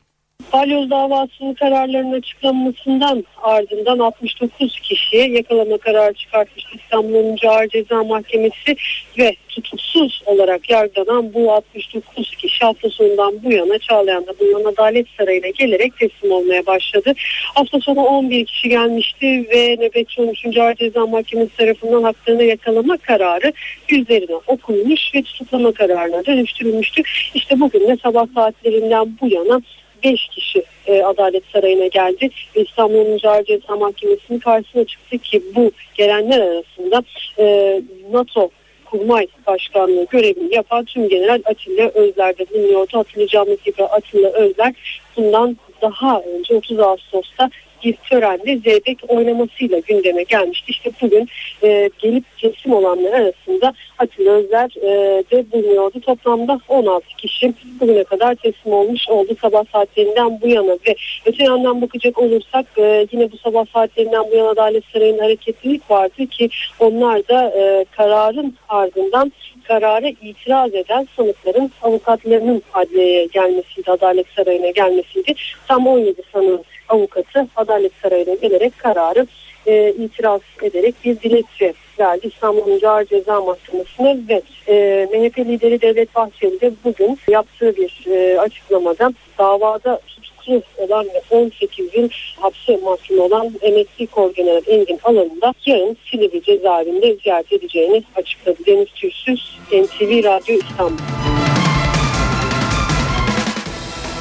[0.54, 7.48] Balyoz davasının kararlarının açıklanmasından ardından 69 kişiye yakalama kararı çıkartmıştı İstanbul 10.
[7.48, 8.76] Ağır Ceza Mahkemesi
[9.18, 15.48] ve tutuksuz olarak yargılanan bu 69 kişi hafta sonundan bu yana Çağlayan'da bulunan Adalet Sarayı'na
[15.48, 17.12] gelerek teslim olmaya başladı.
[17.54, 20.56] Hafta sonu 11 kişi gelmişti ve nöbetçi 13.
[20.58, 23.52] Ağır Ceza Mahkemesi tarafından haklarına yakalama kararı
[23.88, 27.02] yüzlerine okunmuş ve tutuklama kararına dönüştürülmüştü.
[27.34, 29.60] İşte bugün de sabah saatlerinden bu yana
[30.04, 32.30] 5 kişi e, Adalet Sarayı'na geldi.
[32.54, 33.28] İstanbul 10.
[33.28, 37.02] Ağır Ceza Mahkemesi'nin karşısına çıktı ki bu gelenler arasında
[37.38, 37.82] e,
[38.12, 38.50] NATO
[38.84, 42.98] Kurmay Başkanlığı görevini yapan tüm General Atilla Özler de bulunuyordu.
[42.98, 44.74] Hatırlayacağımız gibi Atilla Özler
[45.16, 47.50] bundan daha önce 30 Ağustos'ta
[47.84, 50.70] bir törende zeybek oynamasıyla gündeme gelmişti.
[50.70, 51.28] İşte bugün
[51.62, 56.00] e, gelip teslim olanlar arasında Atilla Özler e, de bulunuyordu.
[56.00, 61.82] Toplamda 16 kişi bugüne kadar teslim olmuş oldu sabah saatlerinden bu yana ve öte yandan
[61.82, 67.28] bakacak olursak e, yine bu sabah saatlerinden bu yana Adalet Sarayı'nın hareketlilik vardı ki onlar
[67.28, 69.32] da e, kararın ardından
[69.64, 75.34] karara itiraz eden sanıkların avukatlarının adliyeye gelmesiydi, Adalet Sarayı'na gelmesiydi.
[75.68, 76.64] Tam 17 sanığın
[76.94, 79.26] avukatı Adalet Sarayı'na gelerek kararı
[79.66, 86.14] e, itiraz ederek bir dilekçe verdi İstanbul Ağır Ceza Mahkemesi'ne ve e, MHP lideri Devlet
[86.14, 92.08] Bahçeli de bugün yaptığı bir e, açıklamada davada tutuklu olan ve 18 yıl
[92.40, 98.58] hapse mahkum olan emekli Korgeneral Engin Alan'ı yarın Silivri cezaevinde ziyaret edeceğini açıkladı.
[98.66, 101.53] Deniz Tüysüz, NTV Radyo İstanbul.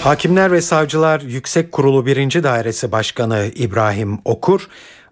[0.03, 2.43] Hakimler ve Savcılar Yüksek Kurulu 1.
[2.43, 4.67] Dairesi Başkanı İbrahim Okur,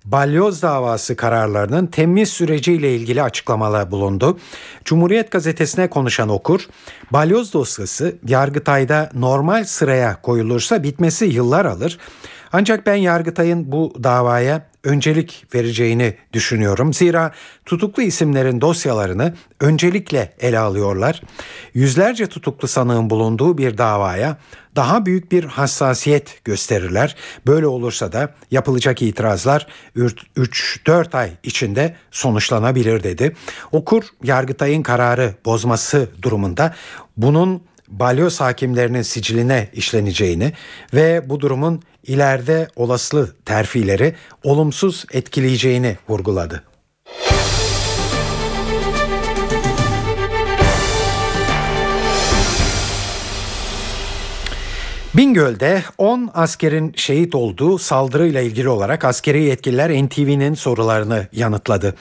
[0.06, 4.40] balyoz davası kararlarının temiz süreciyle ilgili açıklamalar bulundu.
[4.86, 6.68] Cumhuriyet gazetesine konuşan Okur,
[7.12, 11.98] balyoz dosyası Yargıtay'da normal sıraya koyulursa bitmesi yıllar alır.
[12.54, 16.94] Ancak ben Yargıtay'ın bu davaya öncelik vereceğini düşünüyorum.
[16.94, 17.32] Zira
[17.66, 21.22] tutuklu isimlerin dosyalarını öncelikle ele alıyorlar.
[21.74, 24.38] Yüzlerce tutuklu sanığın bulunduğu bir davaya
[24.76, 27.16] daha büyük bir hassasiyet gösterirler.
[27.48, 33.36] Böyle olursa da yapılacak itirazlar 3-4 ay içinde sonuçlanabilir dedi.
[33.72, 36.76] Okur Yargıtay'ın kararı bozması durumunda
[37.18, 40.54] bunun balyoz hakimlerinin siciline işleneceğini
[40.94, 46.71] ve bu durumun ileride olası terfileri olumsuz etkileyeceğini vurguladı.
[55.16, 61.96] Bingöl'de 10 askerin şehit olduğu saldırıyla ilgili olarak askeri yetkililer NTV'nin sorularını yanıtladı.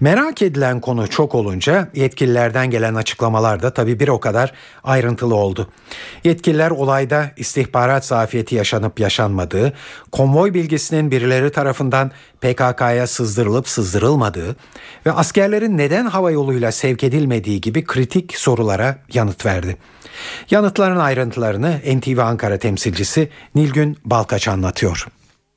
[0.00, 4.52] Merak edilen konu çok olunca yetkililerden gelen açıklamalar da tabii bir o kadar
[4.84, 5.70] ayrıntılı oldu.
[6.24, 9.72] Yetkililer olayda istihbarat zafiyeti yaşanıp yaşanmadığı,
[10.12, 14.56] konvoy bilgisinin birileri tarafından PKK'ya sızdırılıp sızdırılmadığı
[15.06, 19.76] ve askerlerin neden hava yoluyla sevk edilmediği gibi kritik sorulara yanıt verdi.
[20.50, 25.06] Yanıtların ayrıntılarını NTV Ankara temsilcisi Nilgün Balkaç anlatıyor.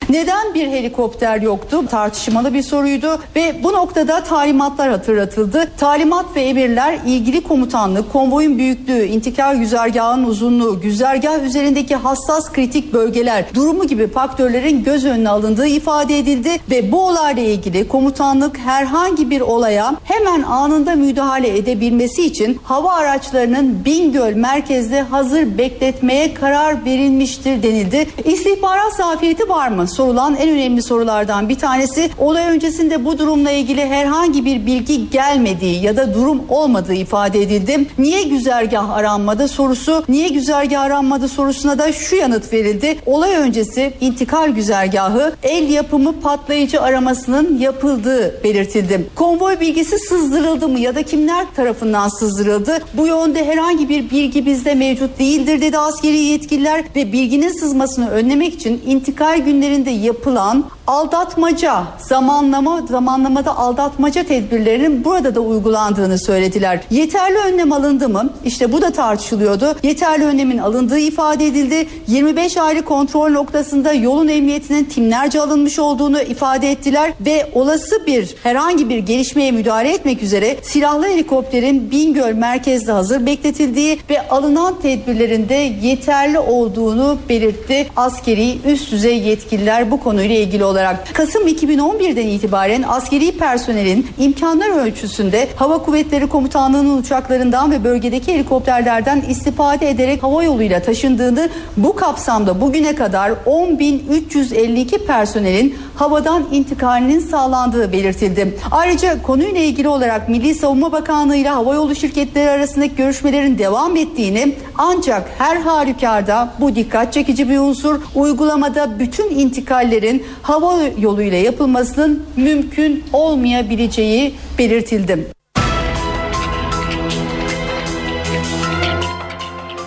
[0.09, 1.87] Neden bir helikopter yoktu?
[1.91, 5.71] Tartışmalı bir soruydu ve bu noktada talimatlar hatırlatıldı.
[5.77, 13.45] Talimat ve emirler ilgili komutanlık, konvoyun büyüklüğü, intikal güzergahının uzunluğu, güzergah üzerindeki hassas kritik bölgeler,
[13.53, 19.41] durumu gibi faktörlerin göz önüne alındığı ifade edildi ve bu olayla ilgili komutanlık herhangi bir
[19.41, 28.07] olaya hemen anında müdahale edebilmesi için hava araçlarının Bingöl merkezde hazır bekletmeye karar verilmiştir denildi.
[28.25, 29.87] İstihbarat zafiyeti var mı?
[29.93, 32.09] Sorulan en önemli sorulardan bir tanesi.
[32.19, 37.85] Olay öncesinde bu durumla ilgili herhangi bir bilgi gelmediği ya da durum olmadığı ifade edildi.
[37.97, 42.97] Niye güzergah aranmadı sorusu, niye güzergah aranmadı sorusuna da şu yanıt verildi.
[43.05, 49.09] Olay öncesi intikal güzergahı el yapımı patlayıcı aramasının yapıldığı belirtildi.
[49.15, 52.77] Konvoy bilgisi sızdırıldı mı ya da kimler tarafından sızdırıldı?
[52.93, 58.53] Bu yönde herhangi bir bilgi bizde mevcut değildir dedi askeri yetkililer ve bilginin sızmasını önlemek
[58.53, 66.79] için intikal günlerinde üzerinde yapılan aldatmaca, zamanlama, zamanlamada aldatmaca tedbirlerinin burada da uygulandığını söylediler.
[66.91, 68.29] Yeterli önlem alındı mı?
[68.45, 69.75] İşte bu da tartışılıyordu.
[69.83, 71.87] Yeterli önlemin alındığı ifade edildi.
[72.07, 78.89] 25 ayrı kontrol noktasında yolun emniyetinin timlerce alınmış olduğunu ifade ettiler ve olası bir herhangi
[78.89, 86.39] bir gelişmeye müdahale etmek üzere silahlı helikopterin Bingöl merkezde hazır bekletildiği ve alınan tedbirlerinde yeterli
[86.39, 87.87] olduğunu belirtti.
[87.95, 95.47] Askeri üst düzey yetkililer bu konuyla ilgili olarak Kasım 2011'den itibaren askeri personelin imkanlar ölçüsünde
[95.55, 102.95] Hava Kuvvetleri Komutanlığı'nın uçaklarından ve bölgedeki helikopterlerden istifade ederek hava yoluyla taşındığını bu kapsamda bugüne
[102.95, 108.57] kadar 10.352 personelin havadan intikalinin sağlandığı belirtildi.
[108.71, 115.29] Ayrıca konuyla ilgili olarak Milli Savunma Bakanlığı ile havayolu şirketleri arasındaki görüşmelerin devam ettiğini ancak
[115.37, 123.03] her halükarda bu dikkat çekici bir unsur uygulamada bütün intikallerin hava hava yoluyla yapılmasının mümkün
[123.13, 125.27] olmayabileceği belirtildi.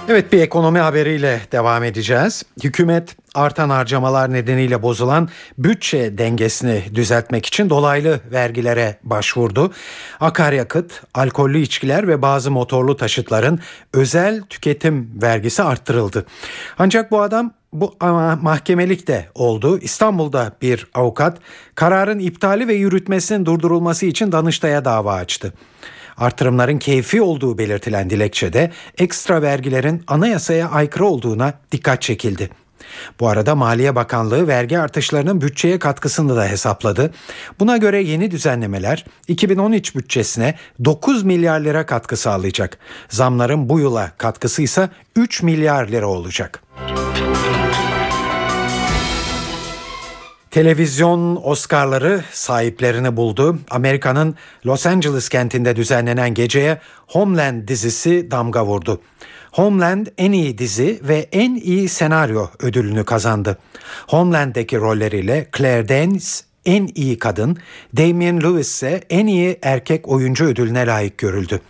[0.08, 2.42] Evet bir ekonomi haberiyle devam edeceğiz.
[2.64, 5.28] Hükümet artan harcamalar nedeniyle bozulan
[5.58, 9.72] bütçe dengesini düzeltmek için dolaylı vergilere başvurdu.
[10.20, 13.60] Akaryakıt, alkollü içkiler ve bazı motorlu taşıtların
[13.92, 16.26] özel tüketim vergisi arttırıldı.
[16.78, 17.96] Ancak bu adam bu
[18.42, 19.78] mahkemelik de oldu.
[19.78, 21.38] İstanbul'da bir avukat
[21.74, 25.52] kararın iptali ve yürütmesinin durdurulması için Danıştay'a dava açtı.
[26.16, 32.50] Artırımların keyfi olduğu belirtilen dilekçede ekstra vergilerin anayasaya aykırı olduğuna dikkat çekildi.
[33.20, 37.10] Bu arada Maliye Bakanlığı vergi artışlarının bütçeye katkısını da hesapladı.
[37.60, 40.54] Buna göre yeni düzenlemeler 2013 bütçesine
[40.84, 42.78] 9 milyar lira katkı sağlayacak.
[43.08, 46.62] Zamların bu yıla katkısı ise 3 milyar lira olacak.
[50.56, 53.58] Televizyon Oscar'ları sahiplerini buldu.
[53.70, 54.34] Amerika'nın
[54.66, 59.00] Los Angeles kentinde düzenlenen geceye Homeland dizisi damga vurdu.
[59.56, 63.58] Homeland en iyi dizi ve en iyi senaryo ödülünü kazandı.
[64.06, 67.56] Homeland'deki rolleriyle Claire Danes en iyi kadın,
[67.96, 71.60] Damian Lewis ise en iyi erkek oyuncu ödülüne layık görüldü.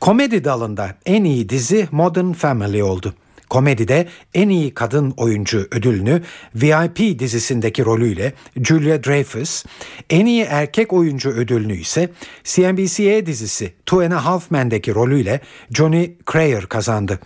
[0.00, 3.14] Komedi dalında en iyi dizi Modern Family oldu.
[3.50, 6.22] Komedide en iyi kadın oyuncu ödülünü
[6.54, 9.64] VIP dizisindeki rolüyle Julia Dreyfus,
[10.10, 12.08] en iyi erkek oyuncu ödülünü ise
[12.44, 15.40] CNBC'ye dizisi Two and a Half Men'deki rolüyle
[15.70, 17.18] Johnny Cryer kazandı.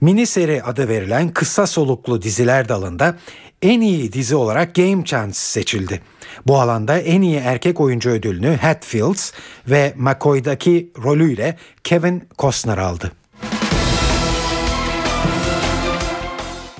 [0.00, 3.18] Mini seri adı verilen kısa soluklu diziler dalında
[3.62, 6.00] en iyi dizi olarak Game Chance seçildi.
[6.46, 9.32] Bu alanda en iyi erkek oyuncu ödülünü Hatfields
[9.68, 13.12] ve McCoy'daki rolüyle Kevin Costner aldı.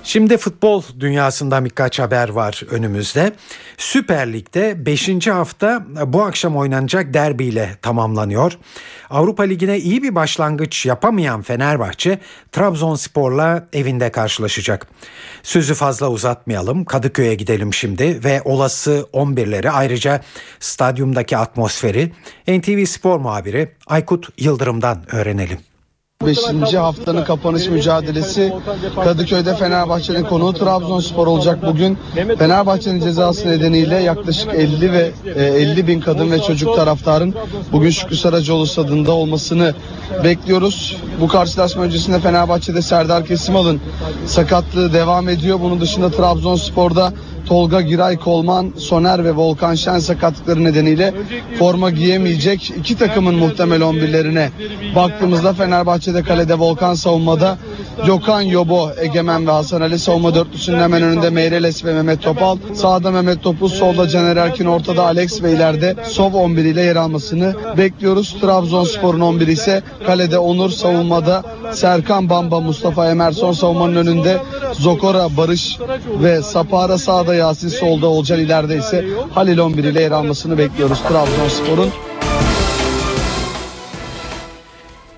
[0.06, 3.32] Şimdi futbol dünyasından birkaç haber var önümüzde.
[3.78, 5.26] Süper Lig'de 5.
[5.26, 8.58] hafta bu akşam oynanacak derbiyle tamamlanıyor.
[9.10, 12.18] Avrupa Ligi'ne iyi bir başlangıç yapamayan Fenerbahçe
[12.52, 14.86] Trabzonspor'la evinde karşılaşacak.
[15.42, 16.84] Sözü fazla uzatmayalım.
[16.84, 20.20] Kadıköy'e gidelim şimdi ve olası 11'leri ayrıca
[20.60, 22.12] stadyumdaki atmosferi
[22.48, 25.75] NTV Spor muhabiri Aykut Yıldırım'dan öğrenelim.
[26.24, 26.74] 5.
[26.74, 28.52] haftanın kapanış mücadelesi
[29.04, 31.98] Kadıköy'de Fenerbahçe'nin konuğu Trabzonspor olacak bugün.
[32.38, 37.34] Fenerbahçe'nin cezası nedeniyle yaklaşık 50 ve 50 e, bin kadın ve çocuk taraftarın
[37.72, 39.74] bugün Şükrü Saracoğlu stadında olmasını
[40.24, 40.96] bekliyoruz.
[41.20, 43.80] Bu karşılaşma öncesinde Fenerbahçe'de Serdar Kesimal'ın
[44.26, 45.60] sakatlığı devam ediyor.
[45.60, 47.12] Bunun dışında Trabzonspor'da
[47.46, 51.14] Tolga Giray Kolman, Soner ve Volkan Şen sakatlıkları nedeniyle
[51.58, 54.48] forma giyemeyecek iki takımın muhtemel 11'lerine
[54.94, 55.52] baktığımızda
[56.06, 57.58] Fenerbahçe'de kalede Volkan savunmada
[58.06, 62.56] Gökhan Yobo, Egemen ve Hasan Ali savunma dörtlüsünün hemen önünde Meireles ve Mehmet Topal.
[62.74, 67.54] Sağda Mehmet Topuz, solda Caner Erkin, ortada Alex ve ileride Sov 11 ile yer almasını
[67.76, 68.36] bekliyoruz.
[68.40, 71.42] Trabzonspor'un 11 ise kalede Onur, savunmada
[71.72, 74.38] Serkan Bamba, Mustafa Emerson savunmanın önünde
[74.72, 75.78] Zokora, Barış
[76.22, 81.90] ve Sapara sağda Yasin solda Olcan ileride ise Halil 11 ile yer almasını bekliyoruz Trabzonspor'un.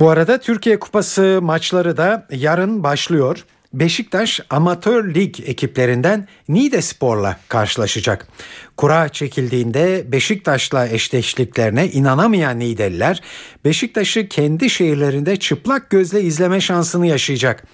[0.01, 3.44] Bu arada Türkiye Kupası maçları da yarın başlıyor.
[3.72, 8.28] Beşiktaş Amatör Lig ekiplerinden Niğde Spor'la karşılaşacak.
[8.76, 13.22] Kura çekildiğinde Beşiktaş'la eşleştiklerine inanamayan Niğdeliler
[13.64, 17.64] Beşiktaş'ı kendi şehirlerinde çıplak gözle izleme şansını yaşayacak.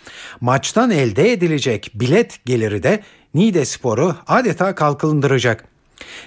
[0.40, 3.02] Maçtan elde edilecek bilet geliri de
[3.34, 5.73] Niğde Spor'u adeta kalkındıracak.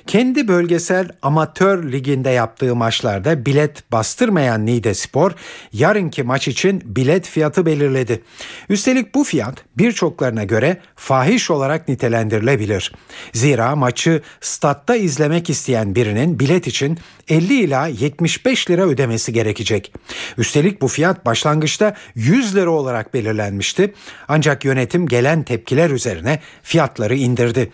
[0.07, 5.32] Kendi bölgesel amatör liginde yaptığı maçlarda bilet bastırmayan Niğde Spor
[5.74, 8.22] yarınki maç için bilet fiyatı belirledi.
[8.70, 12.93] Üstelik bu fiyat birçoklarına göre fahiş olarak nitelendirilebilir.
[13.34, 16.99] Zira maçı statta izlemek isteyen birinin bilet için
[17.30, 19.93] 50 ila 75 lira ödemesi gerekecek.
[20.38, 23.93] Üstelik bu fiyat başlangıçta 100 lira olarak belirlenmişti.
[24.28, 27.72] Ancak yönetim gelen tepkiler üzerine fiyatları indirdi.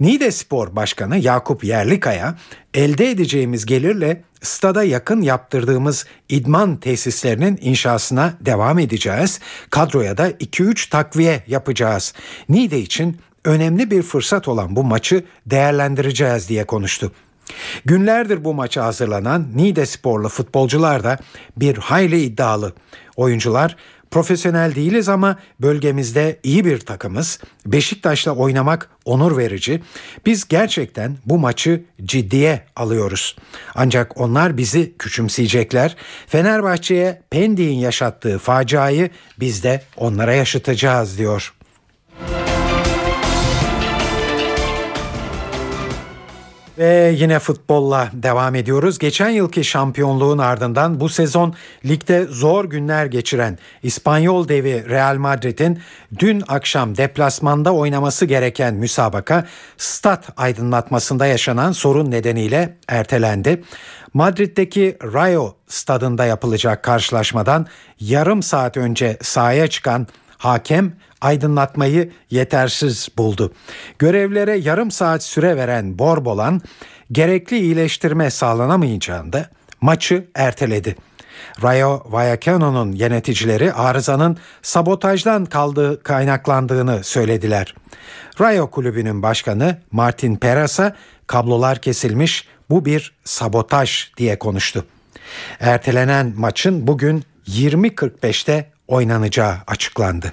[0.00, 2.34] Niğde Spor Başkanı Yakup Yerlikaya
[2.74, 9.40] elde edeceğimiz gelirle stada yakın yaptırdığımız idman tesislerinin inşasına devam edeceğiz.
[9.70, 12.14] Kadroya da 2-3 takviye yapacağız.
[12.48, 17.12] Niğde için önemli bir fırsat olan bu maçı değerlendireceğiz diye konuştu.
[17.84, 21.18] Günlerdir bu maça hazırlanan Niğde sporlu futbolcular da
[21.56, 22.72] bir hayli iddialı.
[23.16, 23.76] Oyuncular
[24.10, 27.40] Profesyonel değiliz ama bölgemizde iyi bir takımız.
[27.66, 29.82] Beşiktaş'la oynamak onur verici.
[30.26, 33.36] Biz gerçekten bu maçı ciddiye alıyoruz.
[33.74, 35.96] Ancak onlar bizi küçümseyecekler.
[36.26, 41.54] Fenerbahçe'ye Pendik'in yaşattığı faciayı biz de onlara yaşatacağız diyor.
[46.80, 48.98] Ve yine futbolla devam ediyoruz.
[48.98, 51.54] Geçen yılki şampiyonluğun ardından bu sezon
[51.84, 55.80] ligde zor günler geçiren İspanyol devi Real Madrid'in
[56.18, 63.62] dün akşam deplasmanda oynaması gereken müsabaka stat aydınlatmasında yaşanan sorun nedeniyle ertelendi.
[64.14, 67.66] Madrid'deki Rayo stadında yapılacak karşılaşmadan
[68.00, 70.06] yarım saat önce sahaya çıkan
[70.38, 73.52] hakem aydınlatmayı yetersiz buldu.
[73.98, 76.62] Görevlere yarım saat süre veren Borbolan
[77.12, 79.50] gerekli iyileştirme sağlanamayacağında
[79.80, 80.96] maçı erteledi.
[81.62, 87.74] Rayo Vallecano'nun yöneticileri arızanın sabotajdan kaldığı kaynaklandığını söylediler.
[88.40, 90.96] Rayo kulübünün başkanı Martin Perasa
[91.26, 94.86] kablolar kesilmiş bu bir sabotaj diye konuştu.
[95.60, 100.32] Ertelenen maçın bugün 20.45'te oynanacağı açıklandı.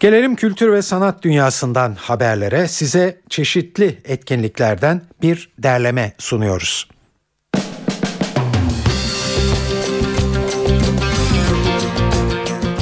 [0.00, 2.68] Gelelim kültür ve sanat dünyasından haberlere.
[2.68, 6.88] Size çeşitli etkinliklerden bir derleme sunuyoruz.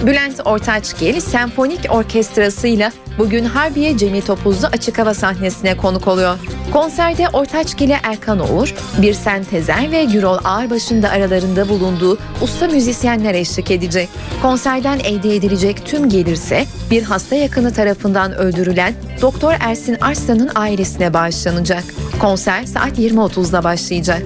[0.07, 6.39] Bülent Ortaçgil senfonik orkestrasıyla bugün Harbiye Cemil Topuzlu açık hava sahnesine konuk oluyor.
[6.73, 13.71] Konserde Ortaçgil'e Erkan Oğur, Birsen Tezer ve Gürol Ağırbaş'ın da aralarında bulunduğu usta müzisyenler eşlik
[13.71, 14.09] edecek.
[14.43, 21.85] Konserden elde edilecek tüm gelirse bir hasta yakını tarafından öldürülen Doktor Ersin Arslan'ın ailesine bağışlanacak.
[22.21, 24.23] Konser saat 20.30'da başlayacak.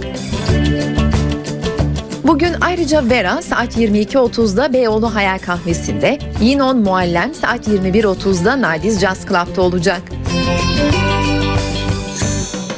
[2.29, 9.63] Bugün ayrıca Vera saat 22.30'da Beyoğlu Hayal Kahvesi'nde, Yinon Muallem saat 21.30'da Nadiz Jazz Club'da
[9.63, 10.03] olacak.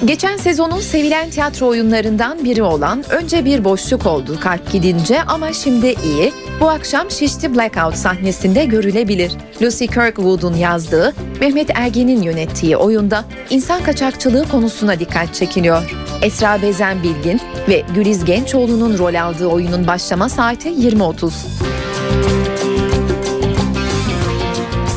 [0.04, 5.86] Geçen sezonun sevilen tiyatro oyunlarından biri olan Önce Bir Boşluk Oldu Kalp Gidince ama Şimdi
[5.86, 9.32] iyi bu akşam Şişli Blackout sahnesinde görülebilir.
[9.62, 15.94] Lucy Kirkwood'un yazdığı, Mehmet Ergen'in yönettiği oyunda insan kaçakçılığı konusuna dikkat çekiliyor.
[16.22, 22.39] Esra Bezen Bilgin ve Güliz Gençoğlu'nun rol aldığı oyunun başlama saati 20.30.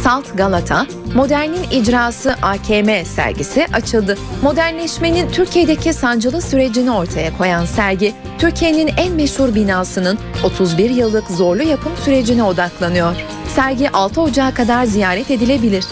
[0.03, 0.85] Salt Galata,
[1.15, 4.17] Modernin icrası AKM sergisi açıldı.
[4.41, 11.91] Modernleşmenin Türkiye'deki sancılı sürecini ortaya koyan sergi, Türkiye'nin en meşhur binasının 31 yıllık zorlu yapım
[12.05, 13.15] sürecine odaklanıyor.
[13.55, 15.85] Sergi 6 Ocağı kadar ziyaret edilebilir.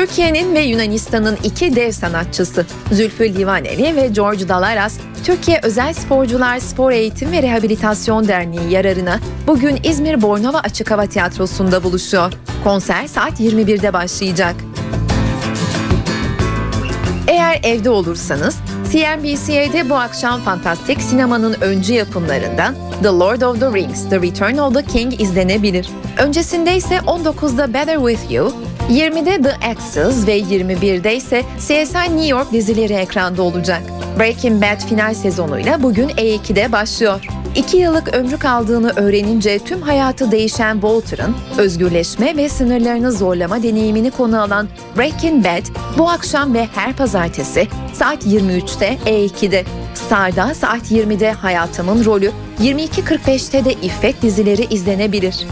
[0.00, 6.92] Türkiye'nin ve Yunanistan'ın iki dev sanatçısı Zülfü Livaneli ve George Dalaras, Türkiye Özel Sporcular Spor
[6.92, 12.32] Eğitim ve Rehabilitasyon Derneği yararına bugün İzmir Bornova Açık Hava Tiyatrosu'nda buluşuyor.
[12.64, 14.54] Konser saat 21'de başlayacak.
[17.28, 18.56] Eğer evde olursanız
[18.92, 24.74] CNBC'de bu akşam fantastik sinemanın öncü yapımlarından The Lord of the Rings, The Return of
[24.74, 25.88] the King izlenebilir.
[26.18, 28.52] Öncesinde ise 19'da Better With You,
[28.90, 33.82] 20'de The Axes ve 21'de ise CSI New York dizileri ekranda olacak.
[34.18, 37.26] Breaking Bad final sezonuyla bugün E2'de başlıyor.
[37.56, 44.42] İki yıllık ömrü kaldığını öğrenince tüm hayatı değişen Walter'ın özgürleşme ve sınırlarını zorlama deneyimini konu
[44.42, 45.66] alan Breaking Bad
[45.98, 49.64] bu akşam ve her pazartesi saat 23'te E2'de.
[49.94, 52.30] Star'da saat 20'de Hayatımın Rolü,
[52.62, 55.46] 22.45'te de İffet dizileri izlenebilir.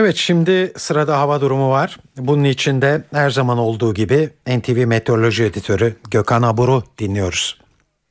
[0.00, 1.98] Evet şimdi sırada hava durumu var.
[2.16, 7.58] Bunun içinde her zaman olduğu gibi NTV Meteoroloji Editörü Gökhan Abur'u dinliyoruz.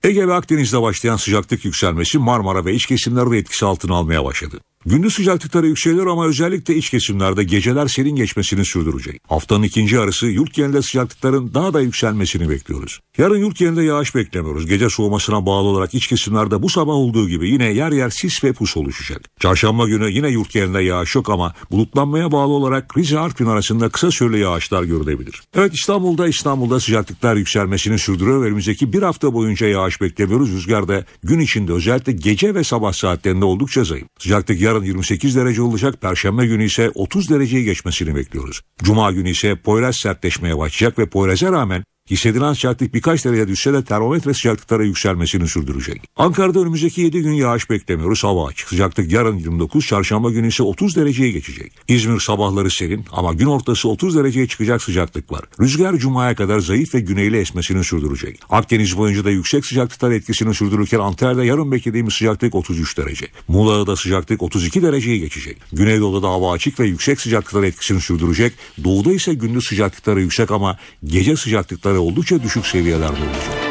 [0.03, 4.59] Ege ve Akdeniz'de başlayan sıcaklık yükselmesi Marmara ve iç kesimlerde etkisi altına almaya başladı.
[4.89, 9.21] Gündüz sıcaklıkları yükselir ama özellikle iç kesimlerde geceler serin geçmesini sürdürecek.
[9.27, 12.99] Haftanın ikinci yarısı yurt genelinde sıcaklıkların daha da yükselmesini bekliyoruz.
[13.17, 14.65] Yarın yurt genelinde yağış beklemiyoruz.
[14.65, 18.53] Gece soğumasına bağlı olarak iç kesimlerde bu sabah olduğu gibi yine yer yer sis ve
[18.53, 19.21] pus oluşacak.
[19.39, 24.11] Çarşamba günü yine yurt genelinde yağış yok ama bulutlanmaya bağlı olarak Rize Artvin arasında kısa
[24.11, 25.41] süreli yağışlar görülebilir.
[25.55, 30.51] Evet İstanbul'da İstanbul'da sıcaklıklar yükselmesini sürdürüyor önümüzdeki bir hafta boyunca yağış beklemiyoruz.
[30.51, 34.07] Rüzgar da gün içinde özellikle gece ve sabah saatlerinde oldukça zayıf.
[34.19, 36.01] Sıcaklık yarın 28 derece olacak.
[36.01, 38.61] Perşembe günü ise 30 dereceyi geçmesini bekliyoruz.
[38.83, 43.83] Cuma günü ise Poyraz sertleşmeye başlayacak ve Poyraz'a rağmen Hissedilen sıcaklık birkaç derece düşse de
[43.83, 46.01] termometre sıcaklıklara yükselmesini sürdürecek.
[46.17, 48.23] Ankara'da önümüzdeki 7 gün yağış beklemiyoruz.
[48.23, 48.69] Hava açık.
[48.69, 51.71] Sıcaklık yarın 29, çarşamba günü ise 30 dereceye geçecek.
[51.87, 55.41] İzmir sabahları serin ama gün ortası 30 dereceye çıkacak sıcaklık var.
[55.61, 58.39] Rüzgar cumaya kadar zayıf ve güneyli esmesini sürdürecek.
[58.49, 63.27] Akdeniz boyunca da yüksek sıcaklıklar etkisini sürdürürken Antalya'da yarın beklediğimiz sıcaklık 33 derece.
[63.47, 65.57] Muğla'da sıcaklık 32 dereceye geçecek.
[65.73, 68.53] Güneydoğu'da hava açık ve yüksek sıcaklıklar etkisini sürdürecek.
[68.83, 73.67] Doğuda ise gündüz sıcaklıkları yüksek ama gece sıcaklıkları oldukça düşük seviyelerde olacak.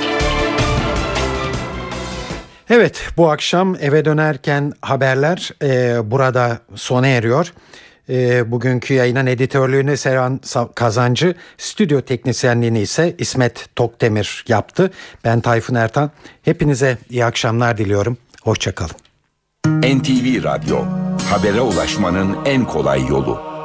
[2.70, 7.52] Evet bu akşam eve dönerken haberler e, burada sona eriyor.
[8.08, 10.40] E, bugünkü yayının editörlüğünü Serhan
[10.74, 14.90] Kazancı, stüdyo teknisyenliğini ise İsmet Tokdemir yaptı.
[15.24, 16.10] Ben Tayfun Ertan.
[16.42, 18.16] Hepinize iyi akşamlar diliyorum.
[18.42, 18.96] Hoşçakalın.
[19.66, 20.78] NTV Radyo,
[21.30, 23.55] habere ulaşmanın en kolay yolu.